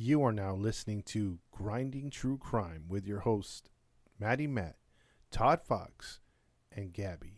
[0.00, 3.68] You are now listening to Grinding True Crime with your host,
[4.16, 4.76] Maddie Matt,
[5.32, 6.20] Todd Fox,
[6.70, 7.37] and Gabby.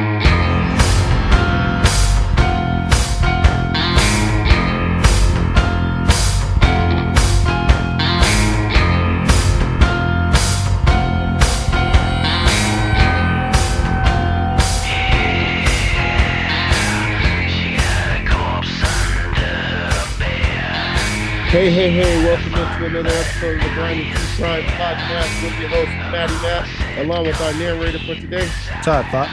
[21.51, 25.67] Hey, hey, hey, welcome to another episode of the Grinding True Crime Podcast with your
[25.67, 28.49] host, Matty Matt, along with our narrator for today.
[28.81, 29.29] Todd Fox.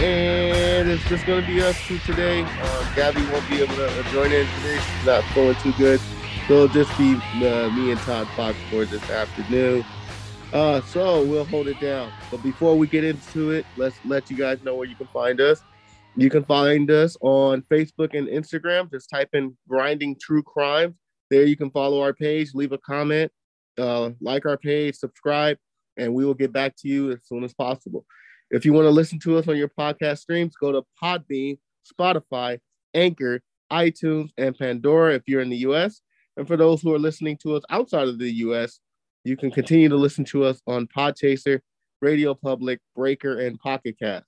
[0.00, 2.42] And it's just going to be us two today.
[2.42, 4.78] Uh, Gabby won't be able to join in today.
[4.80, 6.00] She's not feeling too good.
[6.48, 9.84] So it'll just be uh, me and Todd Fox for this afternoon.
[10.54, 12.10] Uh, so we'll hold it down.
[12.30, 15.38] But before we get into it, let's let you guys know where you can find
[15.38, 15.60] us.
[16.16, 18.90] You can find us on Facebook and Instagram.
[18.90, 20.94] Just type in Grinding True Crimes.
[21.32, 23.32] There you can follow our page, leave a comment,
[23.78, 25.56] uh, like our page, subscribe,
[25.96, 28.04] and we will get back to you as soon as possible.
[28.50, 31.58] If you want to listen to us on your podcast streams, go to Podbean,
[31.90, 32.58] Spotify,
[32.92, 33.40] Anchor,
[33.72, 36.02] iTunes, and Pandora if you're in the US.
[36.36, 38.80] And for those who are listening to us outside of the US,
[39.24, 41.60] you can continue to listen to us on Podchaser,
[42.02, 44.26] Radio Public, Breaker, and Pocket Cast.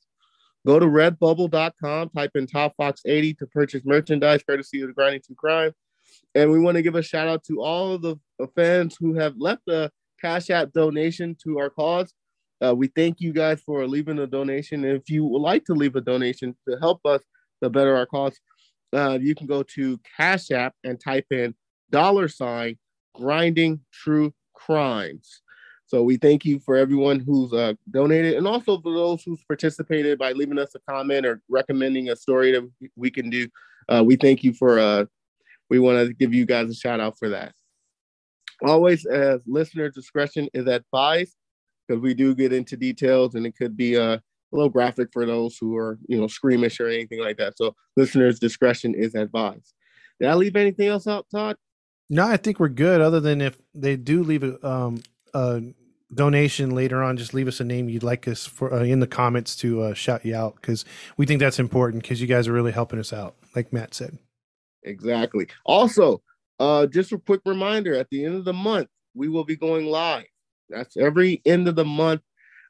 [0.66, 5.20] Go to redbubble.com, type in Top Fox 80 to purchase merchandise courtesy of the Grinding
[5.20, 5.74] True Crime.
[6.34, 8.16] And we want to give a shout out to all of the
[8.56, 9.90] fans who have left a
[10.20, 12.12] Cash App donation to our cause.
[12.64, 14.84] Uh, we thank you guys for leaving a donation.
[14.84, 17.20] If you would like to leave a donation to help us
[17.62, 18.38] to better our cause,
[18.92, 21.55] uh, you can go to Cash App and type in
[21.90, 22.78] dollar sign
[23.14, 25.42] grinding true crimes.
[25.86, 30.18] So we thank you for everyone who's uh, donated and also for those who's participated
[30.18, 33.46] by leaving us a comment or recommending a story that we can do.
[33.89, 35.05] Uh, we thank you for uh,
[35.70, 37.52] we want to give you guys a shout out for that.
[38.64, 41.36] Always, as listener discretion is advised,
[41.86, 44.20] because we do get into details and it could be uh, a
[44.52, 47.57] little graphic for those who are, you know, squeamish or anything like that.
[47.58, 49.75] So, listeners' discretion is advised.
[50.20, 51.57] Did I leave anything else out, Todd?
[52.08, 53.01] No, I think we're good.
[53.01, 55.02] Other than if they do leave a, um,
[55.33, 55.63] a
[56.14, 59.07] donation later on, just leave us a name you'd like us for uh, in the
[59.07, 60.85] comments to uh, shout you out because
[61.17, 64.19] we think that's important because you guys are really helping us out, like Matt said.
[64.84, 65.46] Exactly.
[65.64, 66.22] Also,
[66.61, 69.86] uh, just a quick reminder at the end of the month, we will be going
[69.86, 70.27] live.
[70.68, 72.22] That's every end of the month.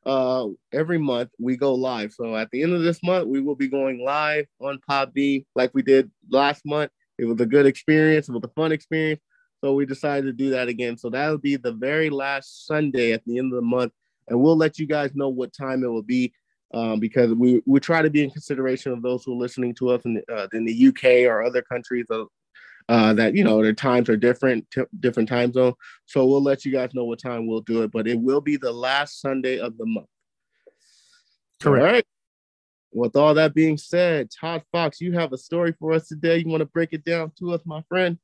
[0.06, 2.12] Uh, every month we go live.
[2.12, 5.70] So at the end of this month, we will be going live on Podbean like
[5.74, 6.90] we did last month.
[7.18, 8.28] It was a good experience.
[8.28, 9.20] It was a fun experience.
[9.62, 10.98] So we decided to do that again.
[10.98, 13.92] So that'll be the very last Sunday at the end of the month.
[14.28, 16.34] And we'll let you guys know what time it will be
[16.72, 19.90] um, because we, we try to be in consideration of those who are listening to
[19.90, 22.24] us in the, uh, in the UK or other countries uh,
[22.88, 25.74] uh, that, you know, their times are different, t- different time zone.
[26.06, 28.56] So we'll let you guys know what time we'll do it, but it will be
[28.56, 30.06] the last Sunday of the month.
[31.60, 31.84] Correct.
[31.84, 32.04] All right.
[32.92, 36.38] With all that being said, Todd Fox, you have a story for us today.
[36.38, 38.18] You want to break it down to us, my friend?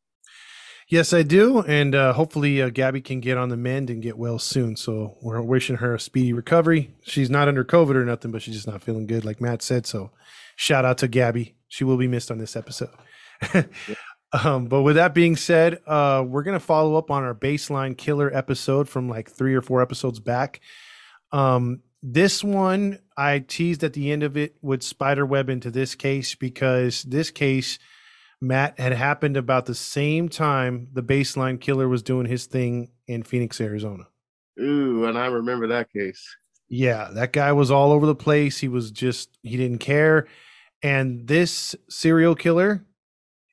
[0.91, 4.19] Yes, I do, and uh, hopefully uh, Gabby can get on the mend and get
[4.19, 4.75] well soon.
[4.75, 6.93] So we're wishing her a speedy recovery.
[7.03, 9.87] She's not under COVID or nothing, but she's just not feeling good, like Matt said.
[9.87, 10.11] So
[10.56, 11.55] shout out to Gabby.
[11.69, 12.91] She will be missed on this episode.
[14.33, 18.28] um, but with that being said, uh, we're gonna follow up on our baseline killer
[18.37, 20.61] episode from like three or four episodes back.
[21.31, 26.34] Um, this one I teased at the end of it would spiderweb into this case
[26.34, 27.78] because this case.
[28.41, 33.23] Matt had happened about the same time the baseline killer was doing his thing in
[33.23, 34.05] Phoenix, Arizona.
[34.61, 36.25] Ooh, and I remember that case.
[36.69, 38.59] Yeah, that guy was all over the place.
[38.59, 40.27] He was just, he didn't care.
[40.83, 42.87] And this serial killer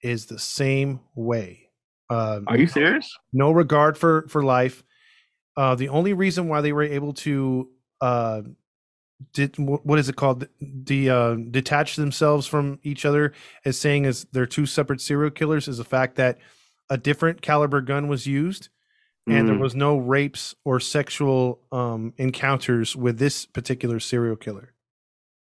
[0.01, 1.69] is the same way.
[2.09, 3.13] Uh, Are you serious?
[3.33, 4.81] no regard for for life.
[5.57, 7.67] Uh, the only reason why they were able to
[7.99, 8.41] uh,
[9.33, 10.47] did what is it called?
[10.61, 13.33] The uh, detach themselves from each other
[13.65, 16.37] as saying as they're two separate serial killers is the fact that
[16.89, 18.69] a different caliber gun was used,
[19.27, 19.59] and there Mm.
[19.61, 24.73] was no rapes or sexual um, encounters with this particular serial killer.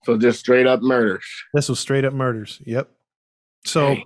[0.06, 1.26] So just straight up murders.
[1.54, 2.62] This was straight up murders.
[2.66, 2.90] Yep.
[3.66, 4.04] So Dang.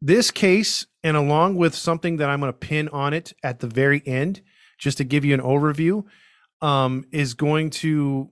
[0.00, 3.66] this case, and along with something that I'm going to pin on it at the
[3.66, 4.42] very end,
[4.78, 6.04] just to give you an overview,
[6.62, 8.30] um, is going to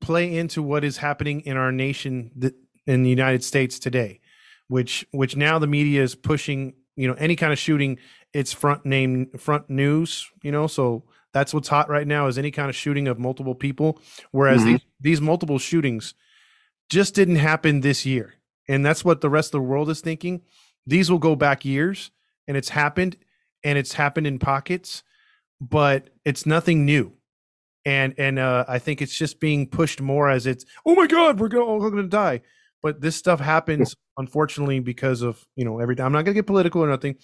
[0.00, 2.54] play into what is happening in our nation th-
[2.86, 4.20] in the United States today,
[4.68, 6.74] which which now the media is pushing.
[6.96, 7.98] You know, any kind of shooting,
[8.34, 10.28] it's front name front news.
[10.42, 13.54] You know, so that's what's hot right now is any kind of shooting of multiple
[13.54, 14.00] people.
[14.32, 14.64] Whereas Mhm.
[14.66, 16.14] these these multiple shootings
[16.90, 18.34] just didn't happen this year,
[18.68, 20.42] and that's what the rest of the world is thinking.
[20.86, 22.10] These will go back years,
[22.48, 23.16] and it's happened,
[23.62, 25.02] and it's happened in pockets,
[25.60, 27.12] but it's nothing new
[27.84, 31.40] and and uh, I think it's just being pushed more as it's oh my god
[31.40, 32.42] we're going we're going to die,
[32.82, 36.38] but this stuff happens unfortunately because of you know every time I'm not going to
[36.40, 37.16] get political or nothing,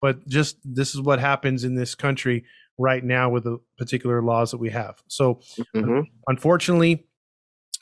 [0.00, 2.44] but just this is what happens in this country
[2.78, 5.02] right now with the particular laws that we have.
[5.08, 5.40] So
[5.74, 6.04] Mhm.
[6.28, 7.06] unfortunately,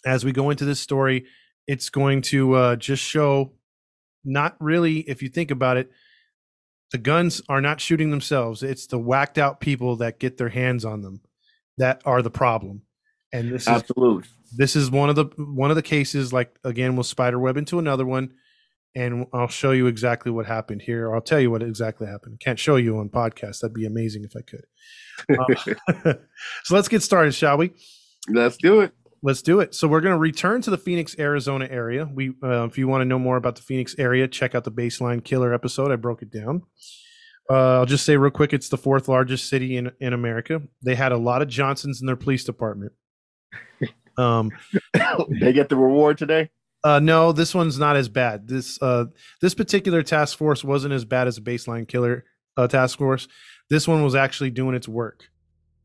[0.05, 1.27] as we go into this story,
[1.67, 3.53] it's going to uh, just show
[4.25, 5.91] not really if you think about it.
[6.93, 8.63] The guns are not shooting themselves.
[8.63, 11.21] It's the whacked out people that get their hands on them
[11.79, 12.83] that are the problem.
[13.33, 13.83] And this is
[14.55, 17.79] this is one of the one of the cases like again we'll spider web into
[17.79, 18.35] another one
[18.95, 21.09] and I'll show you exactly what happened here.
[21.09, 22.41] Or I'll tell you what exactly happened.
[22.41, 23.61] Can't show you on podcast.
[23.61, 24.67] That'd be amazing if I could.
[26.05, 26.15] Uh,
[26.65, 27.73] so let's get started, shall we?
[28.29, 28.93] Let's do it.
[29.23, 29.75] Let's do it.
[29.75, 32.09] So we're going to return to the Phoenix, Arizona area.
[32.13, 34.73] We, uh, if you want to know more about the Phoenix area, check out the
[34.73, 35.93] Baseline Killer episode.
[35.93, 36.63] I broke it down.
[37.53, 40.63] Uh, I'll just say real quick, it's the fourth largest city in in America.
[40.83, 42.93] They had a lot of Johnsons in their police department.
[44.19, 44.51] Um,
[45.41, 46.51] they get the reward today.
[46.85, 48.47] uh, no, this one's not as bad.
[48.47, 49.07] This uh,
[49.41, 52.27] this particular task force wasn't as bad as a Baseline Killer
[52.59, 53.27] uh, task force.
[53.71, 55.25] This one was actually doing its work.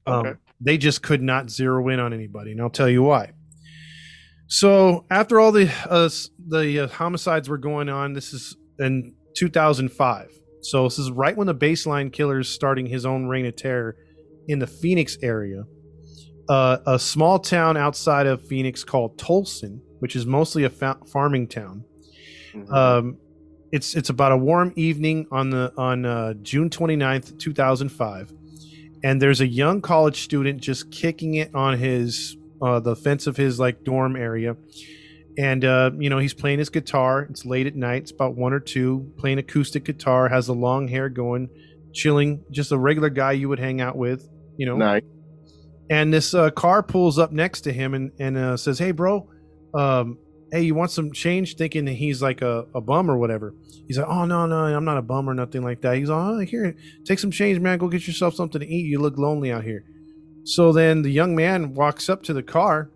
[0.06, 0.32] Okay.
[0.32, 3.32] Um, they just could not zero in on anybody, and I'll tell you why.
[4.48, 6.10] So after all the uh,
[6.48, 10.34] the uh, homicides were going on, this is in 2005.
[10.62, 13.96] So this is right when the baseline killer is starting his own reign of terror
[14.48, 15.64] in the Phoenix area.
[16.50, 21.48] Uh, a small town outside of Phoenix called Tolleson, which is mostly a fa- farming
[21.48, 21.84] town.
[22.54, 22.72] Mhm.
[22.72, 23.18] Um,
[23.72, 28.34] it's it's about a warm evening on the on uh, June 29th, 2005,
[29.04, 33.36] and there's a young college student just kicking it on his uh, the fence of
[33.36, 34.56] his like dorm area,
[35.38, 37.28] and uh, you know he's playing his guitar.
[37.30, 38.04] It's late at night.
[38.04, 39.12] It's about one or two.
[39.18, 40.28] Playing acoustic guitar.
[40.28, 41.50] Has the long hair going,
[41.94, 42.44] chilling.
[42.52, 44.28] Just a regular guy you would hang out with.
[44.58, 45.04] You know nice.
[45.90, 49.30] and this uh, car pulls up next to him and, and uh, says, "Hey, bro,
[49.76, 50.18] um,
[50.52, 53.54] hey, you want some change?" Thinking that he's like a, a bum or whatever.
[53.88, 56.20] He's like, "Oh no, no, I'm not a bum or nothing like that." He's like,
[56.20, 56.76] "Oh, here,
[57.06, 57.78] take some change, man.
[57.78, 58.88] Go get yourself something to eat.
[58.88, 59.84] You look lonely out here."
[60.46, 62.90] So then the young man walks up to the car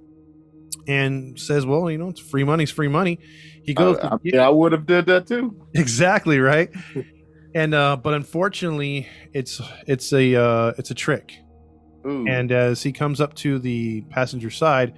[0.88, 2.63] and says, "Well, you know, it's free money.
[2.63, 3.19] It's free money."
[3.63, 5.56] He goes, I, I, yeah, I would have did that too.
[5.75, 6.72] exactly right
[7.54, 11.33] and uh but unfortunately it's it's a uh it's a trick
[12.07, 12.25] Ooh.
[12.28, 14.95] and as he comes up to the passenger side,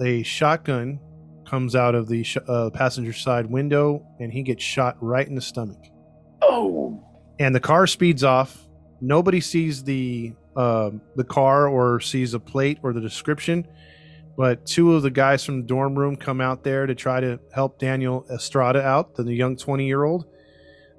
[0.00, 1.00] a shotgun
[1.46, 5.34] comes out of the sh- uh, passenger side window, and he gets shot right in
[5.34, 5.82] the stomach.
[6.42, 7.02] oh,
[7.38, 8.68] And the car speeds off.
[9.00, 13.66] Nobody sees the um the car or sees a plate or the description,
[14.38, 17.40] but two of the guys from the dorm room come out there to try to
[17.52, 20.24] help Daniel Estrada out, the young twenty year old.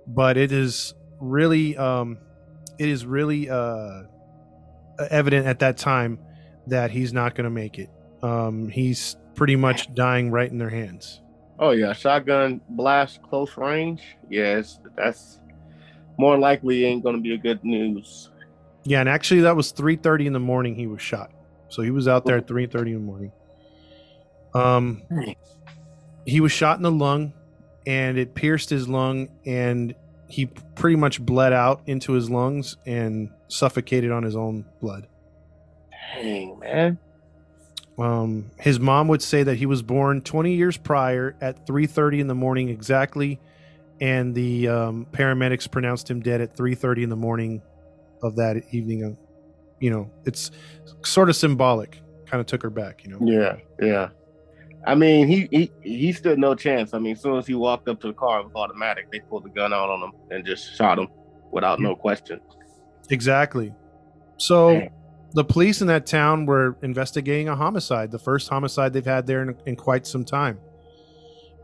[0.05, 2.17] But it is really, um,
[2.77, 4.03] it is really uh,
[5.09, 6.19] evident at that time
[6.67, 7.89] that he's not going to make it.
[8.21, 11.21] Um, he's pretty much dying right in their hands.
[11.59, 14.01] oh yeah, shotgun blast close range.
[14.29, 15.39] Yes, that's
[16.17, 18.29] more likely ain't gonna be a good news.
[18.83, 20.75] Yeah, and actually, that was three thirty in the morning.
[20.75, 21.31] He was shot,
[21.69, 23.31] so he was out there at three thirty in the morning.
[24.53, 25.03] Um,
[26.25, 27.33] he was shot in the lung,
[27.85, 29.95] and it pierced his lung, and
[30.27, 30.45] he
[30.75, 35.07] pretty much bled out into his lungs and suffocated on his own blood.
[36.15, 36.99] Dang man.
[37.97, 42.27] Um, his mom would say that he was born 20 years prior at 3:30 in
[42.27, 43.39] the morning exactly,
[43.99, 47.61] and the um, paramedics pronounced him dead at 3:30 in the morning
[48.23, 49.17] of that evening.
[49.79, 50.51] You know, it's
[51.03, 52.01] sort of symbolic.
[52.25, 53.03] Kind of took her back.
[53.03, 53.19] You know.
[53.21, 54.09] Yeah, yeah.
[54.85, 56.93] I mean, he he he stood no chance.
[56.93, 59.11] I mean, as soon as he walked up to the car, it was automatic.
[59.11, 61.07] They pulled the gun out on him and just shot him
[61.51, 62.39] without no question.
[63.09, 63.73] Exactly.
[64.37, 64.89] So Man.
[65.33, 69.41] the police in that town were investigating a homicide, the first homicide they've had there
[69.41, 70.59] in, in quite some time.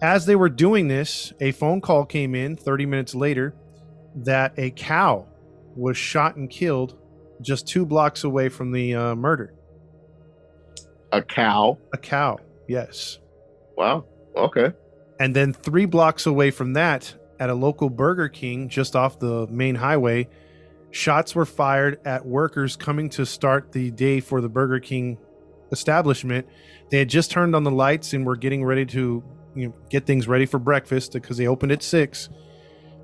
[0.01, 3.55] As they were doing this, a phone call came in 30 minutes later
[4.15, 5.25] that a cow
[5.75, 6.97] was shot and killed
[7.41, 9.53] just two blocks away from the uh, murder.
[11.11, 11.77] A cow.
[11.93, 12.37] A cow,
[12.67, 13.19] yes.
[13.77, 14.05] Wow.
[14.35, 14.71] Okay.
[15.19, 19.47] And then three blocks away from that, at a local Burger King just off the
[19.47, 20.27] main highway,
[20.91, 25.17] shots were fired at workers coming to start the day for the Burger King
[25.71, 26.47] establishment.
[26.89, 29.23] They had just turned on the lights and were getting ready to
[29.55, 32.29] you know, get things ready for breakfast because they opened at six.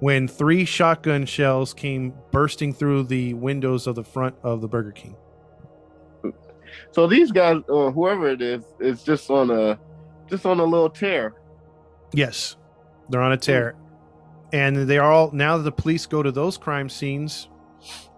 [0.02, 4.92] When three shotgun shells came bursting through the windows of the front of the Burger
[4.92, 5.16] King.
[6.92, 9.80] So these guys, or whoever it is, is just on a
[10.28, 11.34] just on a little tear.
[12.14, 12.58] Yes,
[13.10, 13.76] they're on a tear,
[14.52, 17.48] and they are all now that the police go to those crime scenes,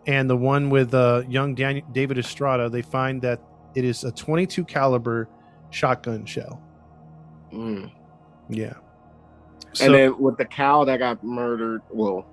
[0.07, 3.41] and the one with uh, young Dan- David Estrada, they find that
[3.75, 5.27] it is a 22 caliber
[5.69, 6.61] shotgun shell.
[7.51, 7.91] Mm.
[8.49, 8.73] Yeah.
[9.73, 12.25] So, and then with the cow that got murdered, well,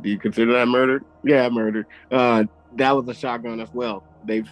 [0.00, 1.04] do you consider that murdered?
[1.24, 1.86] Yeah, murdered.
[2.10, 2.44] Uh,
[2.76, 4.04] that was a shotgun as well.
[4.24, 4.48] They've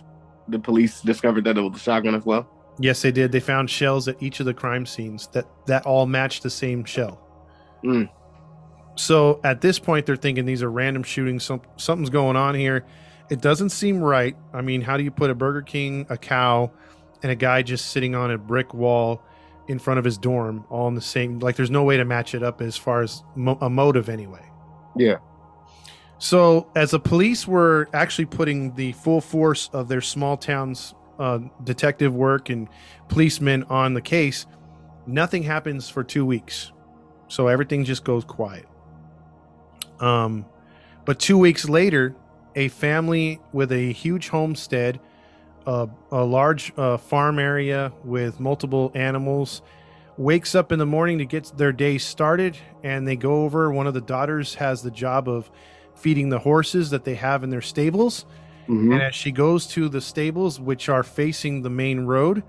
[0.48, 2.46] the police discovered that it was a shotgun as well.
[2.78, 3.32] yes, they did.
[3.32, 6.84] They found shells at each of the crime scenes that that all matched the same
[6.84, 7.20] shell.
[7.84, 8.10] Mm.
[8.96, 11.44] So at this point, they're thinking these are random shootings.
[11.44, 12.84] Some, something's going on here.
[13.30, 14.36] It doesn't seem right.
[14.52, 16.70] I mean, how do you put a Burger King, a cow,
[17.22, 19.22] and a guy just sitting on a brick wall
[19.68, 21.38] in front of his dorm all in the same?
[21.38, 24.44] Like, there's no way to match it up as far as mo- a motive, anyway.
[24.96, 25.16] Yeah.
[26.18, 31.38] So, as the police were actually putting the full force of their small town's uh,
[31.62, 32.68] detective work and
[33.08, 34.46] policemen on the case,
[35.06, 36.72] nothing happens for two weeks.
[37.28, 38.66] So everything just goes quiet.
[40.00, 40.46] Um,
[41.04, 42.14] but two weeks later,
[42.54, 45.00] a family with a huge homestead,
[45.66, 49.62] uh, a large uh, farm area with multiple animals,
[50.16, 53.72] wakes up in the morning to get their day started, and they go over.
[53.72, 55.50] One of the daughters has the job of
[55.94, 58.26] feeding the horses that they have in their stables.
[58.68, 58.92] Mhm.
[58.94, 62.42] And as she goes to the stables, which are facing the main road,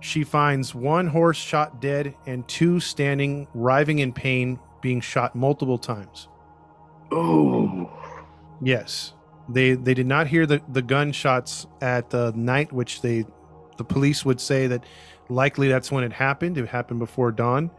[0.00, 5.78] she finds one horse shot dead and two standing, writhing in pain, being shot multiple
[5.78, 6.28] times.
[7.10, 7.90] Oh.
[8.60, 9.12] Yes,
[9.48, 13.24] they they did not hear the the gunshots at uh, night, which they
[13.76, 14.84] the police would say that
[15.28, 16.58] likely that's when it happened.
[16.58, 17.70] It happened before dawn.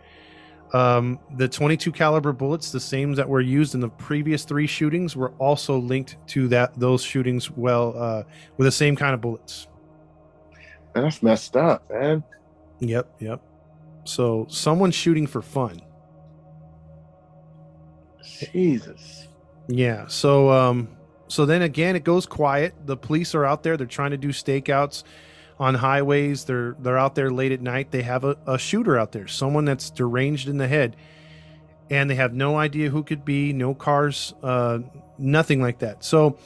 [0.71, 5.15] Um, the 22 caliber bullets, the same that were used in the previous three shootings,
[5.15, 7.49] were also linked to that those shootings.
[7.51, 8.23] Well, uh,
[8.57, 9.67] with the same kind of bullets.
[10.93, 12.23] That's messed up, man.
[12.79, 13.41] Yep, yep.
[14.03, 15.81] So someone's shooting for fun.
[18.53, 19.27] Jesus.
[19.67, 20.07] Yeah.
[20.07, 20.89] So um
[21.29, 22.74] so then again it goes quiet.
[22.86, 25.03] The police are out there, they're trying to do stakeouts
[25.59, 26.43] on highways.
[26.43, 27.91] They're they're out there late at night.
[27.91, 30.95] They have a, a shooter out there, someone that's deranged in the head.
[31.89, 34.79] And they have no idea who could be, no cars, uh
[35.17, 36.03] nothing like that.
[36.03, 36.38] So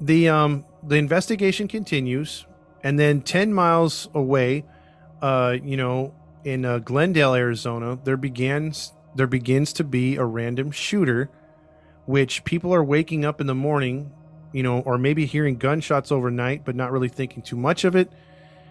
[0.00, 2.46] the um the investigation continues
[2.82, 4.64] and then 10 miles away
[5.20, 6.12] uh you know
[6.44, 11.30] in uh, Glendale, Arizona, there begins there begins to be a random shooter
[12.06, 14.10] which people are waking up in the morning,
[14.52, 18.10] you know, or maybe hearing gunshots overnight, but not really thinking too much of it.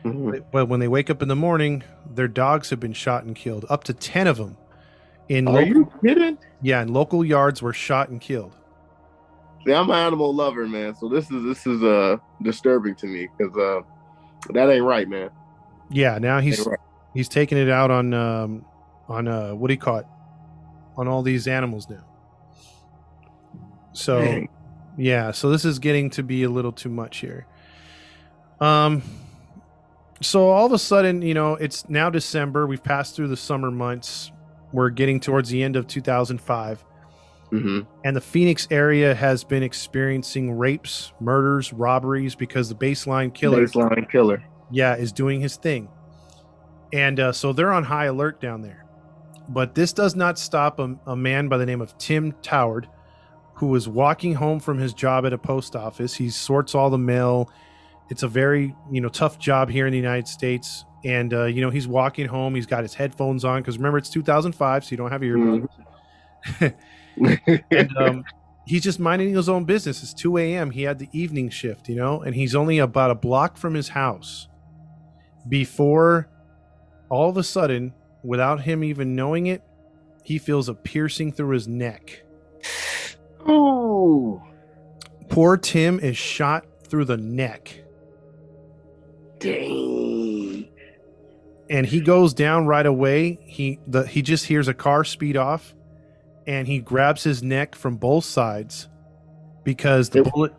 [0.04, 0.44] Mhm.
[0.52, 3.66] But when they wake up in the morning, their dogs have been shot and killed.
[3.70, 4.58] Up to 10 of them
[5.30, 6.38] in Are local, you kidding?
[6.62, 8.56] yeah, in local yards were shot and killed.
[9.66, 10.96] See, I'm an animal lover, man.
[10.96, 13.82] So this is this is uh disturbing to me because uh
[14.54, 15.30] that ain't right, man.
[15.92, 16.80] Yeah, now he's right.
[17.14, 18.66] he's taking it out on um
[19.08, 20.08] on uh what do you call it?
[20.98, 22.04] On all these animals now.
[23.94, 24.50] So Dang.
[24.98, 27.46] yeah so this is getting to be a little too much here
[28.60, 29.02] um
[30.22, 33.72] so all of a sudden you know it's now december we've passed through the summer
[33.72, 34.32] months
[34.72, 36.84] we're getting towards the end of 2005
[37.52, 37.86] Mhm.
[38.06, 44.10] and the phoenix area has been experiencing rapes murders robberies because the baseline killer Baseline
[44.10, 44.42] killer.
[44.72, 45.90] yeah, is doing his thing.
[46.94, 48.86] And uh, so they're on high alert down there.
[49.50, 52.88] But this does not stop a, a man by the name of Tim Tordai,
[53.62, 56.16] who was walking home from his job at a post office.
[56.16, 57.48] He sorts all the mail.
[58.10, 60.84] It's a very you know tough job here in the United States.
[61.06, 62.56] And uh, you know he's walking home.
[62.56, 65.68] He's got his headphones on because remember it's 2005, so you don't have earbuds.
[67.72, 68.24] and um,
[68.66, 70.02] he's just minding his own business.
[70.02, 70.72] It's 2 a.m.
[70.72, 73.90] He had the evening shift, you know, and he's only about a block from his
[73.90, 74.48] house
[75.48, 76.30] before
[77.10, 79.62] all of a sudden, without him even knowing it,
[80.24, 82.24] he feels a piercing through his neck.
[83.48, 84.42] Oh,
[85.30, 87.84] Poor Tim is shot through the neck.
[89.40, 90.68] dang.
[91.70, 93.40] and he goes down right away.
[93.44, 95.74] He the he just hears a car speed off,
[96.46, 98.90] and he grabs his neck from both sides
[99.64, 100.54] because the It- bullet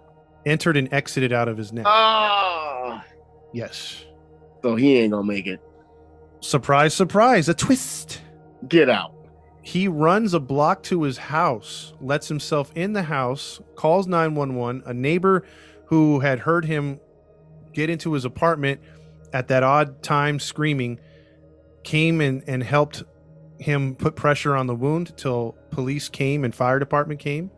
[0.47, 1.85] entered and exited out of his neck.
[1.87, 3.05] Ah.
[3.53, 4.05] yes,
[4.63, 5.61] So he ain't gonna make it.
[6.41, 8.21] surprise, surprise, a twist.
[8.69, 9.13] Get out.
[9.63, 14.83] He runs a block to his house, lets himself in the house, calls 911.
[14.87, 15.45] A neighbor
[15.87, 16.99] who had heard him
[17.73, 18.81] get into his apartment
[19.33, 20.99] at that odd time screaming
[21.85, 23.03] came and, and helped
[23.59, 27.51] him put pressure on the wound till police came and fire department came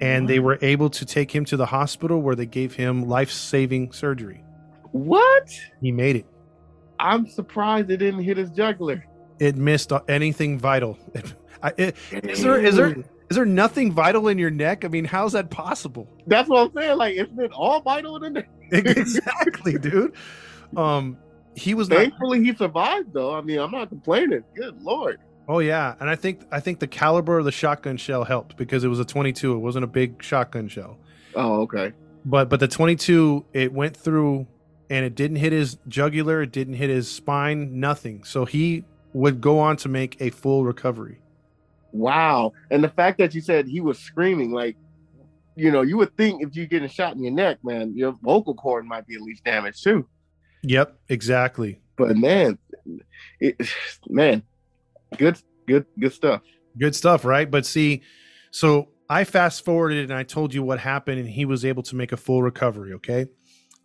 [0.00, 3.90] and they were able to take him to the hospital where they gave him life-saving
[3.90, 4.44] surgery
[4.92, 5.50] What?
[5.80, 6.26] he made it
[7.00, 9.04] I'm surprised it didn't hit his jugular.
[9.40, 10.98] It missed anything vital
[11.62, 12.96] I, it, is there is there
[13.30, 16.72] is there nothing vital in your neck i mean how's that possible That's what I'm
[16.74, 16.98] saying.
[16.98, 18.48] Like, isn't it all vital in there?
[18.72, 20.14] exactly dude
[20.76, 21.16] um
[21.54, 23.34] he was not Thankfully, he survived, though.
[23.34, 24.44] I mean, I'm not complaining.
[24.54, 25.18] Good lord.
[25.48, 28.84] Oh yeah, and I think I think the caliber of the shotgun shell helped because
[28.84, 29.54] it was a 22.
[29.54, 30.98] It wasn't a big shotgun shell,
[31.34, 31.92] Oh, okay.
[32.24, 34.46] but but the 22 it went through
[34.88, 38.22] and it didn't hit his jugular, it didn't hit his spine, nothing.
[38.22, 41.20] So he would go on to make a full recovery.
[41.92, 42.52] Wow.
[42.70, 44.76] And the fact that you said he was screaming, like,
[45.56, 48.12] you know, you would think if you get a shot in your neck, man, your
[48.22, 50.06] vocal cord might be at least damaged too.
[50.62, 51.80] Yep, exactly.
[51.96, 52.58] But man,
[53.40, 53.60] it,
[54.08, 54.42] man,
[55.16, 56.42] good, good, good stuff.
[56.78, 57.50] Good stuff, right?
[57.50, 58.02] But see,
[58.50, 61.96] so I fast forwarded and I told you what happened, and he was able to
[61.96, 62.92] make a full recovery.
[62.94, 63.26] Okay.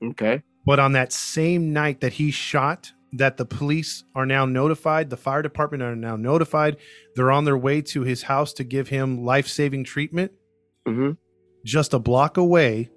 [0.03, 0.43] Okay.
[0.65, 5.17] But on that same night that he shot, that the police are now notified, the
[5.17, 6.77] fire department are now notified.
[7.15, 10.31] They're on their way to his house to give him life saving treatment.
[10.87, 11.11] hmm
[11.65, 12.89] Just a block away,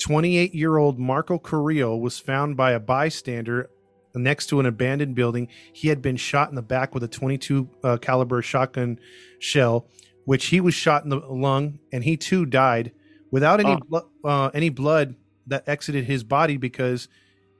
[0.00, 3.68] 28 year old Marco Carrillo was found by a bystander
[4.14, 5.48] next to an abandoned building.
[5.72, 8.98] He had been shot in the back with a 22 uh, caliber shotgun
[9.40, 9.88] shell,
[10.24, 12.92] which he was shot in the lung, and he too died
[13.30, 13.78] without any Oh.
[13.88, 15.14] blo- uh, any blood
[15.48, 17.08] that exited his body because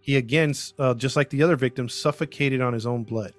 [0.09, 3.35] he again, uh, just like the other victims, suffocated on his own blood.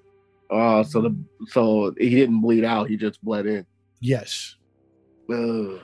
[0.52, 1.16] Oh, so the
[1.48, 2.90] so he didn't bleed out.
[2.90, 3.66] He just bled in.
[4.02, 4.56] Yes.
[5.34, 5.80] Ugh.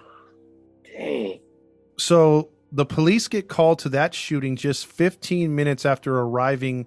[0.84, 1.40] Dang.
[1.98, 6.86] So the police get called to that shooting just 15 minutes after arriving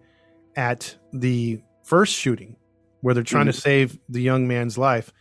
[0.54, 2.54] at the first shooting,
[3.00, 5.12] where they're trying to save the young man's life.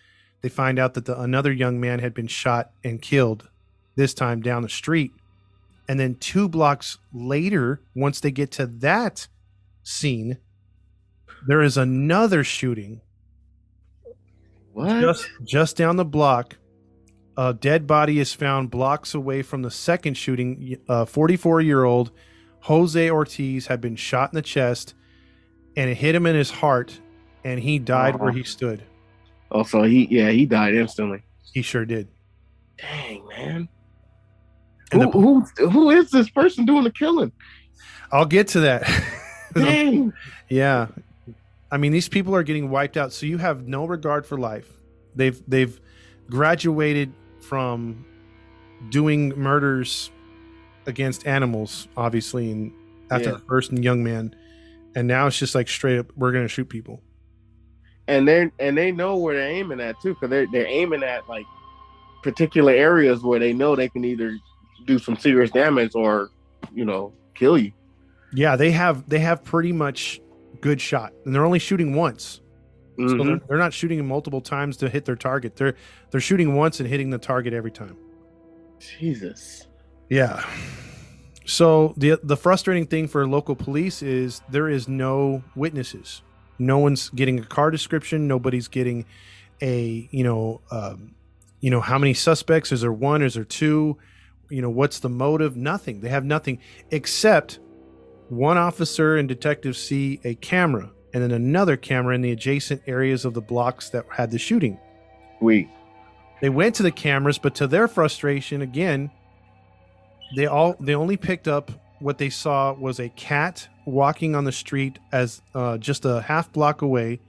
[0.44, 3.50] They find out that the, another young man had been shot and killed,
[3.96, 5.14] this time down the street.
[5.88, 9.28] And then two blocks later, once they get to that
[9.84, 10.38] scene,
[11.48, 13.02] there is another shooting
[14.74, 15.00] What?
[15.02, 16.58] just just down the block
[17.38, 21.84] a dead body is found blocks away from the second shooting a uh, 44 year
[21.84, 22.12] old
[22.62, 24.96] jose ortiz had been shot in the chest
[25.76, 27.00] and it hit him in his heart
[27.44, 28.84] and he died where he stood
[29.52, 31.22] oh, so he yeah he died instantly.
[31.54, 32.08] he sure did
[32.78, 33.70] Dang man.
[34.92, 37.32] Who, the- who who is this person doing the killing?
[38.12, 38.84] i'll get to that
[39.54, 40.14] Dang.
[40.50, 40.88] yeah
[41.72, 44.70] i mean these people are getting wiped out so you have no regard for life
[45.16, 45.78] they've they've
[46.30, 48.06] graduated from
[48.90, 50.10] doing murders
[50.86, 52.72] against animals obviously and
[53.12, 53.36] after Yeah.
[53.36, 54.34] the first young man
[54.96, 57.02] and now it's just like straight up we're gonna shoot people
[58.08, 61.28] and they and they know where they're aiming at too, because they're they're aiming at
[61.28, 61.46] like
[62.24, 64.38] particular areas where they know they can either
[64.86, 66.30] do some serious damage or
[66.74, 67.72] you know kill you.
[68.34, 70.20] yeah they have they have pretty much
[70.62, 72.42] good shot and they're only shooting once
[72.98, 73.26] so Mhm.
[73.26, 75.76] they're, they're not shooting multiple times to hit their target they're
[76.12, 77.96] they're shooting once and hitting the target every time
[79.00, 79.68] Jesus.
[80.10, 80.44] Yeah.
[81.46, 86.22] So the the frustrating thing for local police is there is no witnesses.
[86.60, 88.28] No one's getting a car description.
[88.28, 89.06] Nobody's getting
[89.62, 91.16] a you know um,
[91.60, 93.98] you know how many suspects is there one is there two
[94.50, 95.56] you know what's the motive?
[95.56, 96.02] Nothing.
[96.02, 96.60] They have nothing
[96.92, 97.60] except
[98.30, 103.26] one officer and detective see a camera and then another camera in the adjacent areas
[103.26, 104.78] of the blocks that had the shooting.
[105.40, 105.70] We.
[106.42, 109.12] they went to the cameras but to their frustration again
[110.36, 114.52] they all they only picked up what they saw was a cat walking on the
[114.52, 117.20] street as uh, just a half block away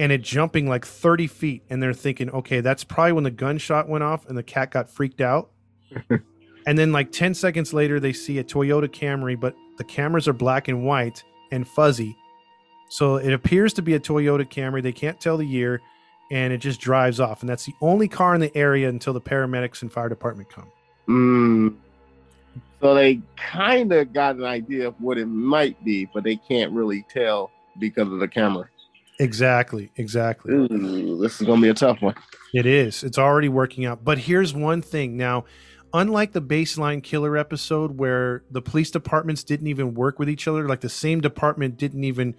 [0.00, 1.62] and it jumping like 30 feet.
[1.68, 4.90] And they're thinking okay that's probably when the gunshot went off and the cat got
[4.90, 5.50] freaked out
[6.66, 10.32] and then like 10 seconds later they see a toyota camry but the cameras are
[10.32, 12.16] black and white and fuzzy
[12.88, 15.80] so it appears to be a toyota camry they can't tell the year
[16.30, 19.20] and it just drives off and that's the only car in the area until the
[19.20, 20.70] paramedics and fire department come
[21.08, 21.74] Mm.
[22.80, 26.70] So they kind of got an idea of what it might be, but they can't
[26.72, 28.68] really tell because of the camera.
[29.18, 32.14] exactly exactly Ooh, this is gonna be a tough one.
[32.54, 33.02] It is.
[33.02, 34.04] It's already working out.
[34.04, 35.16] But here's one thing.
[35.16, 35.44] Now,
[35.92, 40.68] unlike the baseline killer episode where the police departments didn't even work with each other,
[40.68, 42.34] like the same department didn't even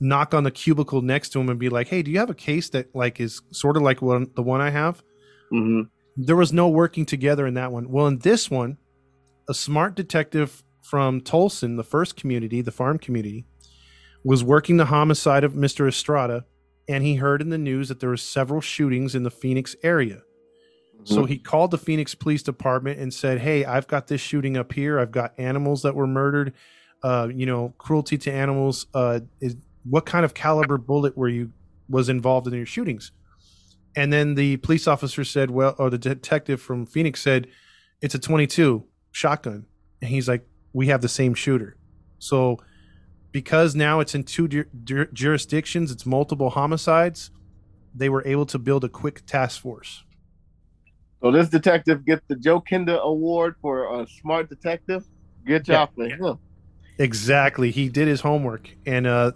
[0.00, 2.34] knock on the cubicle next to him and be like, "Hey, do you have a
[2.34, 5.02] case that like is sort of like one the one I have?"
[5.50, 5.82] hmm
[6.16, 7.90] There was no working together in that one.
[7.90, 8.78] Well, in this one,
[9.48, 13.46] a smart detective from Tolleson, the first community, the farm community,
[14.24, 15.88] was working the homicide of Mr.
[15.88, 16.44] Estrada,
[16.88, 20.22] and he heard in the news that there were several shootings in the Phoenix area.
[21.04, 24.72] So he called the Phoenix Police Department and said, "Hey, I've got this shooting up
[24.72, 24.98] here.
[24.98, 26.52] I've got animals that were murdered.
[27.02, 28.86] Uh, you know, cruelty to animals.
[28.94, 31.50] Uh, is what kind of caliber bullet were you
[31.88, 33.10] was involved in your shootings?"
[33.96, 37.48] And then the police officer said, "Well, or the detective from Phoenix said,
[38.00, 39.66] it's a 22 shotgun."
[40.00, 41.76] And he's like, "We have the same shooter."
[42.18, 42.58] So
[43.32, 47.30] because now it's in two ju- ju- jurisdictions, it's multiple homicides.
[47.94, 50.04] They were able to build a quick task force.
[51.22, 55.04] So this detective gets the Joe Kinder Award for a smart detective.
[55.46, 56.38] Good job for him.
[56.98, 57.70] Exactly.
[57.70, 58.68] He did his homework.
[58.86, 59.32] And uh,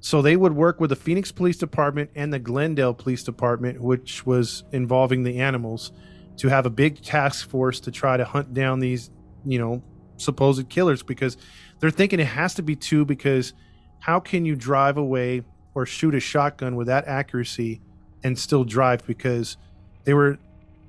[0.00, 4.26] so they would work with the Phoenix Police Department and the Glendale Police Department, which
[4.26, 5.92] was involving the animals,
[6.36, 9.10] to have a big task force to try to hunt down these,
[9.44, 9.82] you know,
[10.18, 11.38] supposed killers because
[11.80, 13.54] they're thinking it has to be two because
[14.00, 15.42] how can you drive away
[15.74, 17.80] or shoot a shotgun with that accuracy
[18.22, 19.56] and still drive because
[20.04, 20.38] they were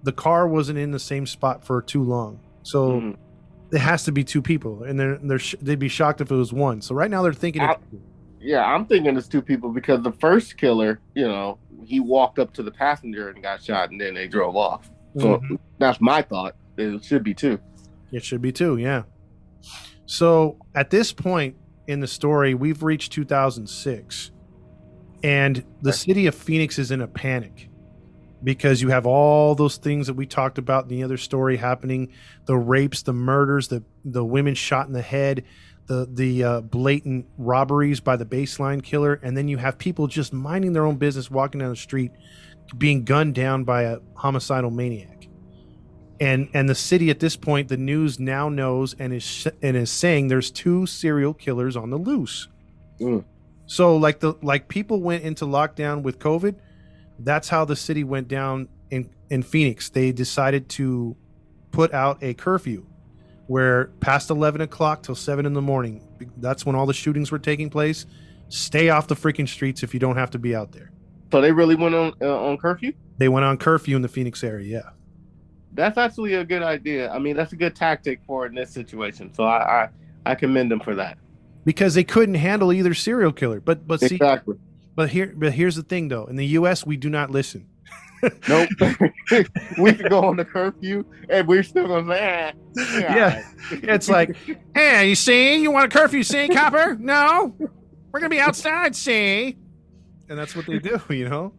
[0.04, 2.40] the car wasn't in the same spot for too long.
[2.64, 3.18] So Mhm.
[3.72, 6.36] it has to be two people, and they're, they're sh- they'd be shocked if it
[6.36, 6.82] was one.
[6.82, 7.82] So right now they're thinking, I- it's,
[8.42, 12.52] Yeah, I'm thinking it's two people because the first killer, you know, he walked up
[12.54, 14.92] to the passenger and got shot, and then they drove off.
[15.18, 15.58] So Mhm.
[15.80, 16.56] that's my thought.
[16.78, 17.60] It should be two.
[18.12, 19.04] it should be two, yeah.
[20.06, 21.56] So at this point
[21.88, 24.32] in the story, we've reached 2006,
[25.24, 27.70] and the city of Phoenix is in a panic
[28.44, 32.12] because you have all those things that we talked about in the other story happening:
[32.46, 35.44] the rapes, the murders, the the women shot in the head,
[35.88, 40.34] the the uh, blatant robberies by the baseline killer, and then you have people just
[40.34, 42.12] minding their own business, walking down the street,
[42.78, 45.28] being gunned down by a homicidal maniac.
[46.20, 49.76] And and the city at this point, the news now knows and is sh- and
[49.76, 52.48] is saying there's two serial killers on the loose.
[53.00, 53.26] Mm.
[53.66, 56.56] So like the like people went into lockdown with COVID,
[57.24, 59.90] that's how the city went down in in Phoenix.
[59.90, 61.16] They decided to
[61.72, 62.86] put out a curfew
[63.48, 66.08] where past 11 o'clock till 7 in the morning
[66.38, 68.06] that's when all the shootings were taking place
[68.48, 70.92] stay off the freaking streets if you don't have to be out there
[71.32, 72.94] So they really went on uh, on curfew.
[73.18, 74.90] they went on curfew in the phoenix area yeah
[75.74, 77.12] That's actually a good idea.
[77.12, 79.34] I mean, that's a good tactic for in this situation.
[79.34, 79.90] So I I,
[80.32, 81.18] I commend them for that.
[81.66, 84.56] because they couldn't handle either serial killer but but see Exactly.
[84.96, 87.68] But here but here's the thing though in the us we do not listen
[88.48, 88.70] Nope.
[89.78, 93.44] we could go on the curfew and we're still gonna say, eh, Yeah.
[93.72, 94.36] it's like
[94.76, 99.58] hey you see you want a curfew see copper no we're gonna be outside see
[100.30, 101.54] and that's what they do you know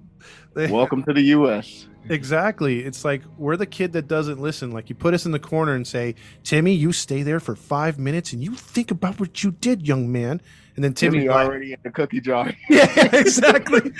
[0.54, 1.86] They- Welcome to the U.S.
[2.08, 2.84] Exactly.
[2.84, 4.70] It's like we're the kid that doesn't listen.
[4.72, 7.98] Like you put us in the corner and say, Timmy, you stay there for five
[7.98, 10.42] minutes and you think about what you did, young man.
[10.76, 12.52] And then Timmy, Timmy already in the cookie jar.
[12.70, 13.92] yeah, exactly.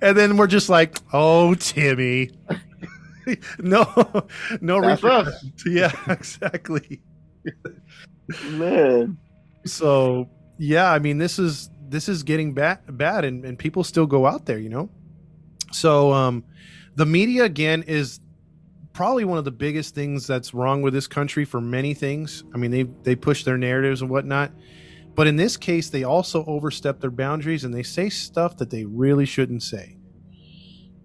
[0.00, 2.30] and then we're just like, oh, Timmy.
[3.58, 3.84] no,
[4.60, 5.44] no, That's us.
[5.66, 7.00] yeah, exactly.
[8.50, 9.18] Man.
[9.64, 14.06] So yeah, I mean, this is this is getting bad, bad, and, and people still
[14.06, 14.88] go out there, you know.
[15.72, 16.44] So um,
[16.94, 18.20] the media again is
[18.92, 22.44] probably one of the biggest things that's wrong with this country for many things.
[22.54, 24.52] I mean, they they push their narratives and whatnot,
[25.14, 28.84] but in this case, they also overstep their boundaries and they say stuff that they
[28.84, 29.96] really shouldn't say.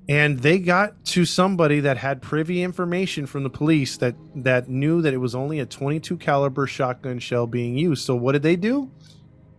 [0.10, 5.02] And they got to somebody that had privy information from the police that that knew
[5.02, 8.06] that it was only a 22 caliber shotgun shell being used.
[8.06, 8.89] So what did they do?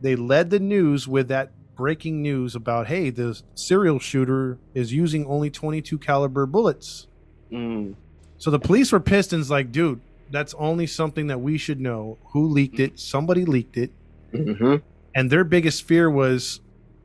[0.00, 5.26] They led the news with that breaking news about hey, the serial shooter is using
[5.26, 7.08] only 22 caliber bullets.
[7.52, 7.94] Mm.
[8.38, 12.18] So the police were pistons like, dude, that's only something that we should know.
[12.32, 12.98] Who leaked it?
[12.98, 13.92] Somebody leaked it.
[14.32, 14.76] Hmm
[15.14, 16.60] And their biggest fear was,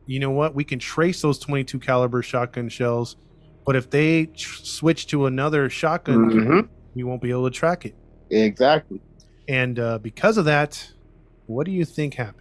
[0.06, 0.56] you know what?
[0.56, 3.16] We can trace those 22 caliber shotgun shells,
[3.66, 6.60] but if they tr- switch to another shotgun, hmm
[6.96, 7.96] we won't be able to track it.
[8.30, 9.02] Exactly.
[9.48, 10.88] And uh, because of that,
[11.48, 12.40] what do you think happened?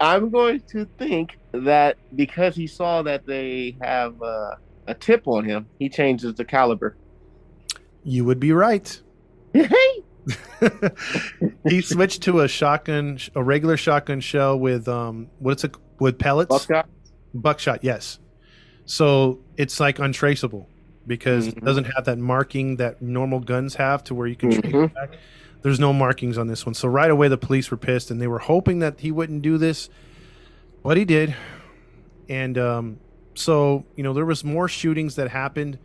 [0.00, 4.50] I'm going to think that because he saw that they have uh,
[4.86, 6.96] a tip on him, he changes the caliber.
[8.02, 9.00] You would be right.
[11.68, 16.48] he switched to a shotgun, a regular shotgun shell with um, what's it with pellets?
[16.48, 16.88] Buckshot.
[17.34, 18.18] Buckshot, yes.
[18.86, 20.68] So it's like untraceable
[21.06, 21.64] because it Mhm.
[21.64, 24.84] doesn't have that marking that normal guns have to where you can trace Mhm.
[24.86, 25.10] it back.
[25.62, 26.74] There's no markings on this one.
[26.74, 29.58] So right away the police were pissed and they were hoping that he wouldn't do
[29.58, 29.88] this,
[30.82, 31.34] but he did.
[32.28, 32.98] And um,
[33.34, 35.78] so, you know, there was more shootings that happened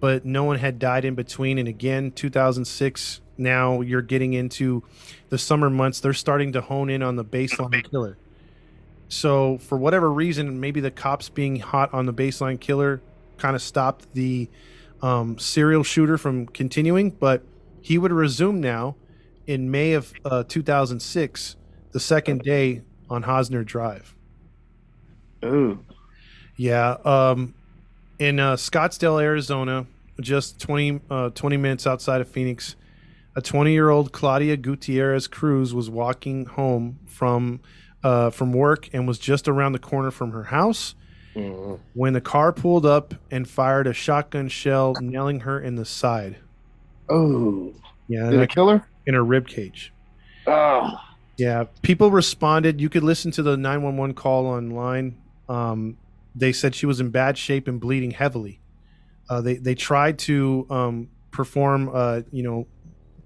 [0.00, 1.58] but no one had died in between.
[1.58, 3.20] And again, 2006.
[3.40, 4.84] Now you're getting into
[5.30, 6.00] the summer months.
[6.00, 8.18] They're starting to hone in on the baseline killer.
[9.08, 13.02] So for whatever reason, maybe the cops being hot on the baseline killer
[13.38, 14.48] kind of stopped the
[15.02, 17.42] um, serial shooter from continuing, but
[17.80, 18.96] he would resume now
[19.46, 21.56] in May of uh, 2006,
[21.92, 24.14] the second day on Hosner Drive.
[25.44, 25.84] Ooh.
[26.56, 27.54] Yeah, um,
[28.18, 29.86] in uh, Scottsdale, Arizona,
[30.20, 32.76] just 20, uh, 20 minutes outside of Phoenix,
[33.36, 37.60] a 20 year old Claudia Gutierrez Cruz was walking home from
[38.02, 40.94] uh, from work and was just around the corner from her house
[41.36, 41.78] Mhm.
[41.94, 46.36] when the car pulled up and fired a shotgun shell, nailing her in the side.
[47.08, 47.72] Oh.
[48.08, 48.88] Yeah, Did it kill her?
[49.06, 49.92] in her rib cage.
[50.46, 50.90] Oh.
[51.36, 52.80] Yeah, people responded.
[52.80, 55.16] You could listen to the 911 call online.
[55.48, 55.96] Um,
[56.34, 58.60] they said she was in bad shape and bleeding heavily.
[59.28, 62.66] Uh, they they tried to um, perform, uh, you know,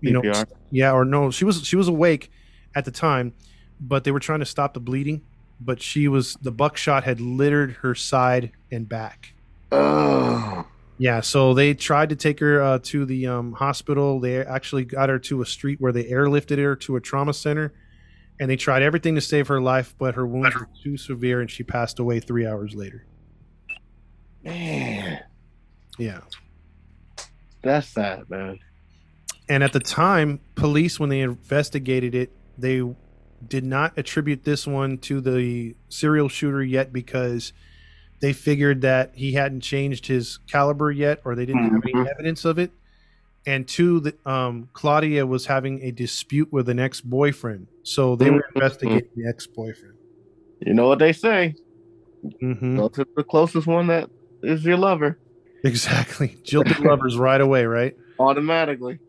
[0.06, 0.46] you know, CPR.
[0.70, 2.30] yeah, or no, she was she was awake
[2.74, 3.32] at the time,
[3.80, 5.22] but they were trying to stop the bleeding.
[5.60, 9.34] But she was the buckshot had littered her side and back.
[9.72, 10.66] Oh.
[10.96, 14.20] Yeah, so they tried to take her uh, to the um, hospital.
[14.20, 17.72] They actually got her to a street where they airlifted her to a trauma center,
[18.38, 21.50] and they tried everything to save her life, but her wounds were too severe, and
[21.50, 23.04] she passed away three hours later.
[24.44, 25.20] Man.
[25.98, 26.20] Yeah,
[27.62, 28.58] That's sad, man.
[29.48, 32.82] And at the time, police when they investigated it, they
[33.46, 37.52] did not attribute this one to the serial shooter yet because
[38.20, 42.08] they figured that he hadn't changed his caliber yet, or they didn't have any Mhm.
[42.10, 42.70] evidence of it.
[43.46, 48.30] And two, that um, Claudia was having a dispute with an ex boyfriend, so they
[48.30, 48.54] were Mhm.
[48.54, 49.96] investigating the ex boyfriend.
[50.60, 51.54] You know what they say?
[52.40, 54.08] hmm Go to the closest one that
[54.42, 55.18] is your lover
[55.62, 57.94] Exactly, jilted lovers right away, right?
[58.18, 59.00] automatically.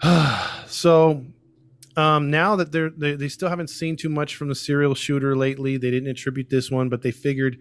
[0.66, 1.24] so
[1.96, 5.36] um, now that they're they, they still haven't seen too much from the serial shooter
[5.36, 7.58] lately they didn't attribute this one but they figured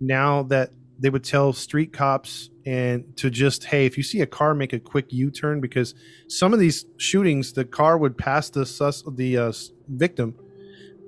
[0.00, 4.26] now that they would tell street cops and to just hey if you see a
[4.26, 5.94] car make a quick u-turn because
[6.28, 9.52] some of these shootings the car would pass the sus the uh,
[9.88, 10.34] victim